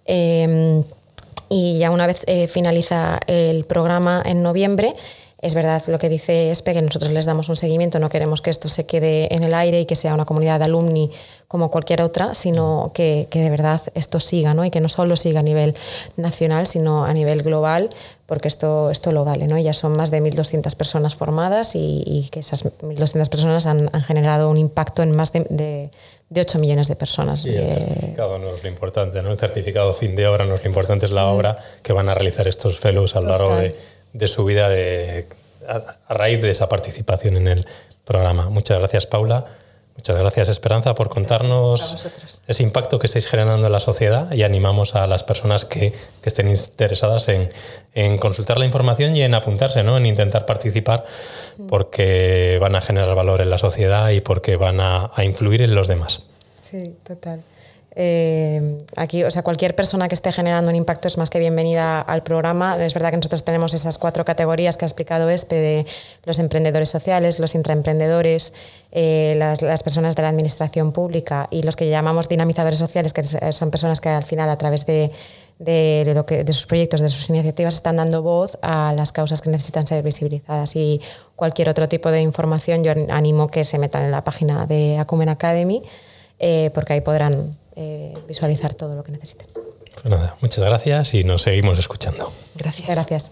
Em, 0.05 0.83
y 1.49 1.79
ya 1.79 1.91
una 1.91 2.07
vez 2.07 2.21
eh, 2.27 2.47
finaliza 2.47 3.19
el 3.27 3.65
programa 3.65 4.21
en 4.25 4.43
noviembre, 4.43 4.93
es 5.41 5.53
verdad 5.53 5.81
lo 5.87 5.97
que 5.97 6.09
dice 6.09 6.51
Espe, 6.51 6.73
que 6.73 6.81
nosotros 6.81 7.11
les 7.11 7.25
damos 7.25 7.47
un 7.49 7.55
seguimiento, 7.55 7.99
no 7.99 8.09
queremos 8.09 8.41
que 8.41 8.49
esto 8.49 8.67
se 8.67 8.85
quede 8.85 9.33
en 9.33 9.43
el 9.43 9.53
aire 9.53 9.79
y 9.79 9.85
que 9.85 9.95
sea 9.95 10.13
una 10.13 10.25
comunidad 10.25 10.59
de 10.59 10.65
alumni 10.65 11.11
como 11.47 11.71
cualquier 11.71 12.01
otra, 12.01 12.33
sino 12.33 12.91
que, 12.93 13.27
que 13.29 13.39
de 13.39 13.49
verdad 13.49 13.81
esto 13.95 14.19
siga, 14.19 14.53
¿no? 14.53 14.65
y 14.65 14.69
que 14.69 14.81
no 14.81 14.89
solo 14.89 15.15
siga 15.15 15.39
a 15.39 15.43
nivel 15.43 15.75
nacional, 16.17 16.67
sino 16.67 17.05
a 17.05 17.13
nivel 17.13 17.41
global, 17.41 17.89
porque 18.25 18.47
esto, 18.47 18.91
esto 18.91 19.11
lo 19.11 19.25
vale. 19.25 19.47
¿no? 19.47 19.57
Ya 19.57 19.73
son 19.73 19.95
más 19.95 20.11
de 20.11 20.21
1.200 20.21 20.75
personas 20.75 21.15
formadas 21.15 21.71
y, 21.73 22.27
que 22.31 22.41
esas 22.41 22.65
1.200 22.65 23.29
personas 23.29 23.65
han, 23.65 23.89
generado 24.03 24.49
un 24.49 24.57
impacto 24.57 25.01
en 25.01 25.15
más 25.15 25.33
de, 25.33 25.89
de, 26.29 26.41
8 26.41 26.59
millones 26.59 26.89
de 26.89 26.95
personas. 26.95 27.45
Y 27.45 27.49
el 27.49 27.63
eh, 27.63 27.85
certificado 27.89 28.37
no 28.37 28.53
es 28.53 28.61
lo 28.61 28.69
importante, 28.69 29.21
¿no? 29.23 29.31
el 29.31 29.39
certificado 29.39 29.93
fin 29.93 30.15
de 30.15 30.27
obra 30.27 30.45
no 30.45 30.53
es 30.55 30.61
lo 30.61 30.67
importante, 30.67 31.05
es 31.05 31.11
la 31.11 31.23
mm. 31.23 31.35
obra 31.35 31.57
que 31.81 31.93
van 31.93 32.09
a 32.09 32.13
realizar 32.13 32.47
estos 32.47 32.77
fellows 32.77 33.15
a 33.15 33.21
lo 33.21 33.29
largo 33.29 33.55
de, 33.55 33.75
de, 34.13 34.27
su 34.27 34.45
vida 34.45 34.69
de, 34.69 35.27
a 35.67 36.13
raíz 36.13 36.41
de 36.41 36.51
esa 36.51 36.69
participación 36.69 37.37
en 37.37 37.47
el 37.47 37.65
programa. 38.05 38.49
Muchas 38.49 38.79
gracias, 38.79 39.05
Paula. 39.05 39.45
Muchas 39.99 40.17
gracias, 40.17 40.47
Esperanza, 40.47 40.95
por 40.95 41.09
contarnos 41.09 42.07
ese 42.47 42.63
impacto 42.63 42.99
que 42.99 43.07
estáis 43.07 43.27
generando 43.27 43.65
en 43.65 43.71
la 43.73 43.81
sociedad 43.81 44.31
y 44.31 44.43
animamos 44.43 44.95
a 44.95 45.05
las 45.07 45.25
personas 45.25 45.65
que, 45.65 45.93
estén 46.23 46.47
interesadas 46.47 47.27
en, 47.27 48.17
consultar 48.17 48.57
la 48.59 48.65
información 48.65 49.17
y 49.17 49.23
en 49.23 49.33
apuntarse, 49.33 49.83
¿no? 49.83 49.97
en 49.97 50.05
intentar 50.05 50.45
participar, 50.45 51.05
porque 51.67 52.59
van 52.61 52.77
a 52.77 52.81
generar 52.81 53.13
valor 53.13 53.41
en 53.41 53.49
la 53.49 53.57
sociedad 53.57 54.09
y 54.11 54.21
porque 54.21 54.55
van 54.55 54.79
a, 54.79 55.11
a 55.13 55.25
influir 55.25 55.61
en 55.61 55.75
los 55.75 55.89
demás. 55.89 56.23
Sí, 56.55 56.95
total. 57.03 57.41
Eh, 57.95 58.77
aquí, 58.95 59.23
o 59.23 59.31
sea, 59.31 59.43
cualquier 59.43 59.75
persona 59.75 60.07
que 60.07 60.15
esté 60.15 60.31
generando 60.31 60.69
un 60.69 60.75
impacto 60.75 61.07
es 61.07 61.17
más 61.17 61.29
que 61.29 61.39
bienvenida 61.39 61.99
al 62.01 62.23
programa. 62.23 62.77
Es 62.83 62.93
verdad 62.93 63.09
que 63.09 63.17
nosotros 63.17 63.43
tenemos 63.43 63.73
esas 63.73 63.97
cuatro 63.97 64.23
categorías 64.23 64.77
que 64.77 64.85
ha 64.85 64.87
explicado 64.87 65.29
ESPE 65.29 65.55
de 65.55 65.85
los 66.25 66.39
emprendedores 66.39 66.89
sociales, 66.89 67.39
los 67.39 67.55
intraemprendedores, 67.55 68.53
eh, 68.91 69.33
las, 69.37 69.83
personas 69.83 70.15
de 70.15 70.21
la 70.21 70.29
administración 70.29 70.91
pública 70.91 71.47
y 71.51 71.63
los 71.63 71.75
que 71.75 71.89
llamamos 71.89 72.29
dinamizadores 72.29 72.79
sociales, 72.79 73.13
que 73.13 73.23
son 73.23 73.71
personas 73.71 73.99
que 73.99 74.09
al 74.09 74.23
final 74.23 74.49
a 74.49 74.57
través 74.57 74.85
de, 74.85 75.11
de 75.57 76.45
sus 76.53 76.67
proyectos, 76.67 77.01
de 77.01 77.09
sus 77.09 77.29
iniciativas, 77.29 77.73
están 77.73 77.97
dando 77.97 78.21
voz 78.21 78.57
a 78.61 78.93
las 78.95 79.11
causas 79.11 79.41
que 79.41 79.49
necesitan 79.49 79.85
ser 79.85 80.03
visibilizadas. 80.03 80.75
Y 80.75 81.01
cualquier 81.35 81.69
otro 81.69 81.89
tipo 81.89 82.11
de 82.11 82.21
información, 82.21 82.83
yo 82.83 82.93
animo 83.09 83.47
que 83.47 83.63
se 83.63 83.77
metan 83.77 84.03
en 84.05 84.11
la 84.11 84.23
página 84.23 84.67
de 84.67 84.97
Acumen 84.99 85.29
Academy, 85.29 85.81
eh, 86.39 86.71
porque 86.73 86.93
ahí 86.93 87.01
podrán 87.01 87.57
eh, 87.81 88.13
visualizar 88.27 88.73
todo 88.73 88.93
lo 88.93 89.03
que 89.03 89.13
necesiten. 89.13 89.47
Pues 89.53 90.05
nada, 90.05 90.35
muchas 90.41 90.65
gracias 90.65 91.13
y 91.13 91.23
nos 91.23 91.43
seguimos 91.43 91.79
escuchando. 91.79 92.29
Gracias. 92.55 92.87
Gracias. 92.89 93.31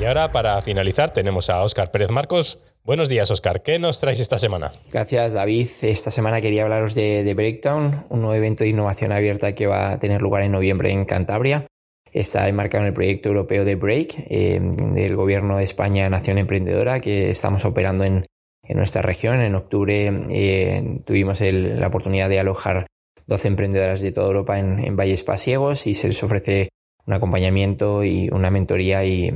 Y 0.00 0.04
ahora, 0.06 0.32
para 0.32 0.60
finalizar, 0.62 1.12
tenemos 1.12 1.50
a 1.50 1.62
Óscar 1.62 1.90
Pérez 1.90 2.10
Marcos. 2.10 2.60
Buenos 2.82 3.10
días, 3.10 3.30
Óscar. 3.30 3.62
¿Qué 3.62 3.78
nos 3.78 4.00
traes 4.00 4.20
esta 4.20 4.38
semana? 4.38 4.72
Gracias, 4.90 5.34
David. 5.34 5.68
Esta 5.82 6.10
semana 6.10 6.40
quería 6.40 6.62
hablaros 6.62 6.94
de, 6.94 7.30
Breakdown, 7.36 8.06
un 8.08 8.20
nuevo 8.22 8.34
evento 8.34 8.64
de 8.64 8.70
innovación 8.70 9.12
abierta 9.12 9.54
que 9.54 9.66
va 9.66 9.92
a 9.92 9.98
tener 9.98 10.22
lugar 10.22 10.42
en 10.44 10.52
noviembre 10.52 10.90
en 10.90 11.04
Cantabria. 11.04 11.66
Está 12.10 12.48
enmarcado 12.48 12.84
en 12.84 12.88
el 12.88 12.94
proyecto 12.94 13.28
europeo 13.28 13.64
de 13.64 13.76
Break 13.76 14.14
eh, 14.28 14.60
del 14.60 15.14
Gobierno 15.14 15.58
de 15.58 15.64
España 15.64 16.08
Nación 16.08 16.38
Emprendedora 16.38 17.00
que 17.00 17.30
estamos 17.30 17.64
operando 17.64 18.04
en, 18.04 18.26
en 18.72 18.78
nuestra 18.78 19.02
región. 19.02 19.40
En 19.40 19.54
octubre 19.54 20.22
eh, 20.30 21.00
tuvimos 21.04 21.40
la 21.40 21.86
oportunidad 21.86 22.28
de 22.28 22.40
alojar 22.40 22.86
12 23.26 23.48
emprendedoras 23.48 24.00
de 24.00 24.12
toda 24.12 24.28
Europa 24.28 24.58
en, 24.58 24.96
Valles 24.96 25.22
Pasiegos 25.22 25.86
y 25.86 25.94
se 25.94 26.08
les 26.08 26.22
ofrece 26.22 26.70
un 27.06 27.14
acompañamiento 27.14 28.02
y 28.02 28.28
una 28.30 28.50
mentoría 28.50 29.04
y 29.04 29.30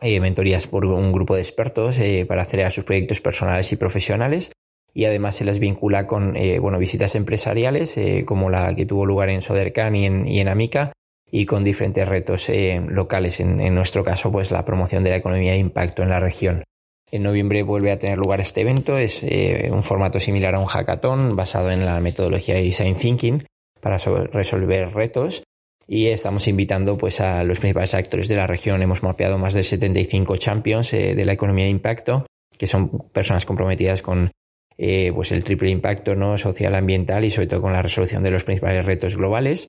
eh, 0.00 0.20
mentorías 0.20 0.66
por 0.66 0.84
un 0.84 1.12
grupo 1.12 1.36
de 1.36 1.42
expertos 1.42 1.98
eh, 2.00 2.26
para 2.26 2.42
acelerar 2.42 2.72
sus 2.72 2.84
proyectos 2.84 3.20
personales 3.20 3.72
y 3.72 3.76
profesionales 3.76 4.52
y 4.92 5.04
además 5.04 5.36
se 5.36 5.44
les 5.44 5.60
vincula 5.60 6.06
con 6.06 6.34
bueno, 6.60 6.78
visitas 6.78 7.14
empresariales 7.16 8.00
como 8.24 8.48
la 8.48 8.74
que 8.74 8.86
tuvo 8.86 9.04
lugar 9.04 9.28
en 9.28 9.42
Sodercan 9.42 9.94
y 9.94 10.06
en, 10.06 10.26
y 10.26 10.40
en 10.40 10.48
Amica 10.48 10.92
y 11.30 11.44
con 11.44 11.64
diferentes 11.64 12.08
retos 12.08 12.50
locales, 12.88 13.40
en, 13.40 13.60
en, 13.60 13.74
nuestro 13.74 14.02
caso 14.04 14.32
pues 14.32 14.50
la 14.50 14.64
promoción 14.64 15.04
de 15.04 15.10
la 15.10 15.16
economía 15.16 15.52
de 15.52 15.58
impacto 15.58 16.02
en 16.02 16.08
la 16.08 16.20
región. 16.20 16.64
En 17.10 17.22
noviembre 17.22 17.62
vuelve 17.62 17.92
a 17.92 17.98
tener 17.98 18.18
lugar 18.18 18.40
este 18.40 18.62
evento, 18.62 18.96
es 18.96 19.22
eh, 19.22 19.70
un 19.72 19.84
formato 19.84 20.18
similar 20.18 20.54
a 20.54 20.58
un 20.58 20.66
hackathon 20.66 21.36
basado 21.36 21.70
en 21.70 21.84
la 21.86 22.00
metodología 22.00 22.56
de 22.56 22.62
design 22.62 22.96
thinking 22.96 23.46
para 23.80 23.96
resolver 23.96 24.92
retos 24.92 25.44
y 25.86 26.06
estamos 26.08 26.48
invitando 26.48 26.98
pues 26.98 27.20
a 27.20 27.44
los 27.44 27.60
principales 27.60 27.94
actores 27.94 28.28
de 28.28 28.36
la 28.36 28.46
región. 28.46 28.82
Hemos 28.82 29.02
mapeado 29.02 29.38
más 29.38 29.54
de 29.54 29.62
75 29.62 30.36
champions 30.36 30.92
eh, 30.94 31.14
de 31.14 31.24
la 31.24 31.32
economía 31.32 31.66
de 31.66 31.70
impacto, 31.70 32.26
que 32.58 32.66
son 32.66 33.08
personas 33.12 33.46
comprometidas 33.46 34.02
con 34.02 34.32
eh, 34.76 35.12
pues 35.14 35.32
el 35.32 35.44
triple 35.44 35.70
impacto 35.70 36.14
¿no? 36.14 36.36
social, 36.36 36.74
ambiental 36.74 37.24
y 37.24 37.30
sobre 37.30 37.46
todo 37.46 37.62
con 37.62 37.72
la 37.72 37.82
resolución 37.82 38.22
de 38.22 38.32
los 38.32 38.44
principales 38.44 38.84
retos 38.84 39.16
globales. 39.16 39.68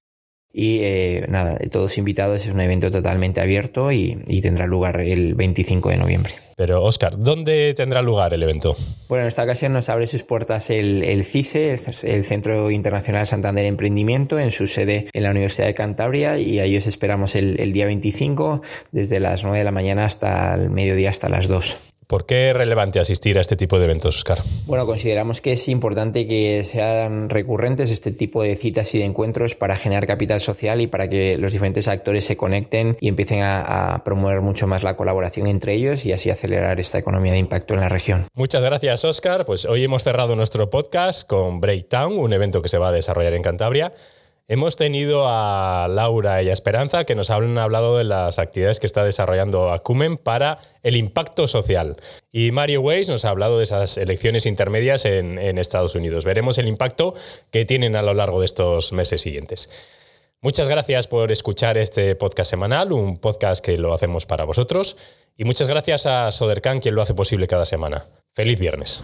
Y 0.53 0.81
nada, 1.27 1.57
todos 1.71 1.97
invitados, 1.97 2.45
es 2.45 2.51
un 2.51 2.61
evento 2.61 2.89
totalmente 2.89 3.41
abierto 3.41 3.91
y 3.91 4.41
tendrá 4.41 4.65
lugar 4.65 5.01
el 5.01 5.35
25 5.35 5.89
de 5.89 5.97
noviembre. 5.97 6.33
Pero, 6.57 6.81
Oscar, 6.81 7.19
¿dónde 7.19 7.75
tendrá 7.75 8.01
lugar 8.01 8.33
el 8.33 8.41
evento? 8.41 8.75
Bueno, 9.09 9.25
en 9.25 9.27
esta 9.27 9.43
ocasión 9.43 9.73
nos 9.73 9.89
abre 9.89 10.07
sus 10.07 10.23
puertas 10.23 10.71
el, 10.71 11.23
CISE, 11.23 11.75
el 12.01 12.23
Centro 12.23 12.71
Internacional 12.71 13.27
Santander 13.27 13.67
Emprendimiento, 13.67 14.39
en 14.39 14.49
su 14.49 14.65
sede 14.65 15.07
en 15.13 15.21
la 15.21 15.29
Universidad 15.29 15.67
de 15.67 15.75
Cantabria, 15.75 16.39
y 16.39 16.57
ahí 16.57 16.75
os 16.75 16.87
esperamos 16.87 17.35
el, 17.35 17.59
el 17.59 17.73
día 17.73 17.85
25, 17.85 18.63
desde 18.91 19.19
las 19.19 19.43
9 19.43 19.59
de 19.59 19.63
la 19.65 19.71
mañana 19.71 20.05
hasta 20.05 20.55
el 20.55 20.71
mediodía, 20.71 21.11
hasta 21.11 21.29
las 21.29 21.47
2. 21.47 21.93
¿Por 22.07 22.25
qué 22.25 22.51
es 22.51 22.55
relevante 22.55 23.01
asistir 23.01 23.37
a 23.37 23.41
este 23.41 23.57
tipo 23.57 23.77
de 23.77 23.83
eventos, 23.83 24.15
Oscar? 24.15 24.39
Bueno, 24.65 24.85
consideramos 24.85 25.41
que 25.41 25.51
es 25.51 25.67
importante 25.67 26.25
que 26.25 26.63
sean 26.63 27.29
recurrentes 27.29 27.91
este 27.91 28.13
tipo 28.13 28.43
de 28.43 28.55
citas 28.55 28.95
y 28.95 28.99
de 28.99 29.03
encuentros 29.03 29.55
para 29.55 29.75
generar 29.75 30.07
capital 30.07 30.39
social 30.39 30.79
y 30.79 30.87
para 30.87 31.09
que 31.09 31.37
los 31.37 31.51
diferentes 31.51 31.89
actores 31.89 32.23
se 32.23 32.37
conecten 32.37 32.95
y 33.01 33.09
empiecen 33.09 33.41
a, 33.43 34.03
promover 34.05 34.39
mucho 34.39 34.67
más 34.67 34.83
la 34.83 34.95
colaboración 34.95 35.47
entre 35.47 35.73
ellos 35.73 36.05
y 36.05 36.13
así 36.13 36.29
acelerar 36.29 36.79
esta 36.79 36.97
economía 36.97 37.33
de 37.33 37.39
impacto 37.39 37.73
en 37.73 37.81
la 37.81 37.89
región. 37.89 38.25
Muchas 38.35 38.63
gracias, 38.63 39.03
Oscar. 39.03 39.45
Pues 39.45 39.65
hoy 39.65 39.83
hemos 39.83 40.05
cerrado 40.05 40.37
nuestro 40.37 40.69
podcast 40.69 41.27
con 41.27 41.59
Breakdown, 41.59 42.17
un 42.17 42.31
evento 42.31 42.61
que 42.61 42.69
se 42.69 42.77
va 42.77 42.87
a 42.87 42.91
desarrollar 42.93 43.33
en 43.33 43.41
Cantabria. 43.41 43.91
Hemos 44.49 44.77
tenido 44.77 45.25
a 45.27 45.89
Laura 45.89 46.41
y 46.41 46.49
a 46.49 46.53
Esperanza 46.53 47.03
que 47.03 47.15
nos 47.15 47.29
han 47.31 47.57
hablado 47.57 47.97
de 47.97 48.05
las 48.05 48.39
actividades 48.39 48.79
que 48.79 48.87
está 48.87 49.03
desarrollando 49.03 49.73
Acumen 49.73 50.15
para 50.15 50.59
el 50.83 50.95
impacto 50.95 51.49
social. 51.49 51.97
Y 52.31 52.53
Mario 52.53 52.79
Weiss 52.79 53.09
nos 53.09 53.25
ha 53.25 53.29
hablado 53.29 53.57
de 53.57 53.65
esas 53.65 53.97
elecciones 53.97 54.45
intermedias 54.45 55.03
en, 55.03 55.37
en 55.37 55.57
Estados 55.57 55.95
Unidos. 55.95 56.23
Veremos 56.23 56.57
el 56.59 56.69
impacto 56.69 57.13
que 57.51 57.65
tienen 57.65 57.97
a 57.97 58.01
lo 58.01 58.13
largo 58.13 58.39
de 58.39 58.45
estos 58.45 58.93
meses 58.93 59.19
siguientes. 59.19 59.69
Muchas 60.39 60.69
gracias 60.69 61.07
por 61.07 61.29
escuchar 61.33 61.77
este 61.77 62.15
podcast 62.15 62.49
semanal, 62.49 62.93
un 62.93 63.17
podcast 63.17 63.65
que 63.65 63.77
lo 63.77 63.93
hacemos 63.93 64.25
para 64.25 64.45
vosotros. 64.45 64.95
Y 65.35 65.43
muchas 65.43 65.67
gracias 65.67 66.05
a 66.05 66.31
Sodercan, 66.31 66.79
quien 66.79 66.95
lo 66.95 67.01
hace 67.01 67.13
posible 67.13 67.47
cada 67.47 67.65
semana. 67.65 68.05
Feliz 68.31 68.61
viernes. 68.61 69.03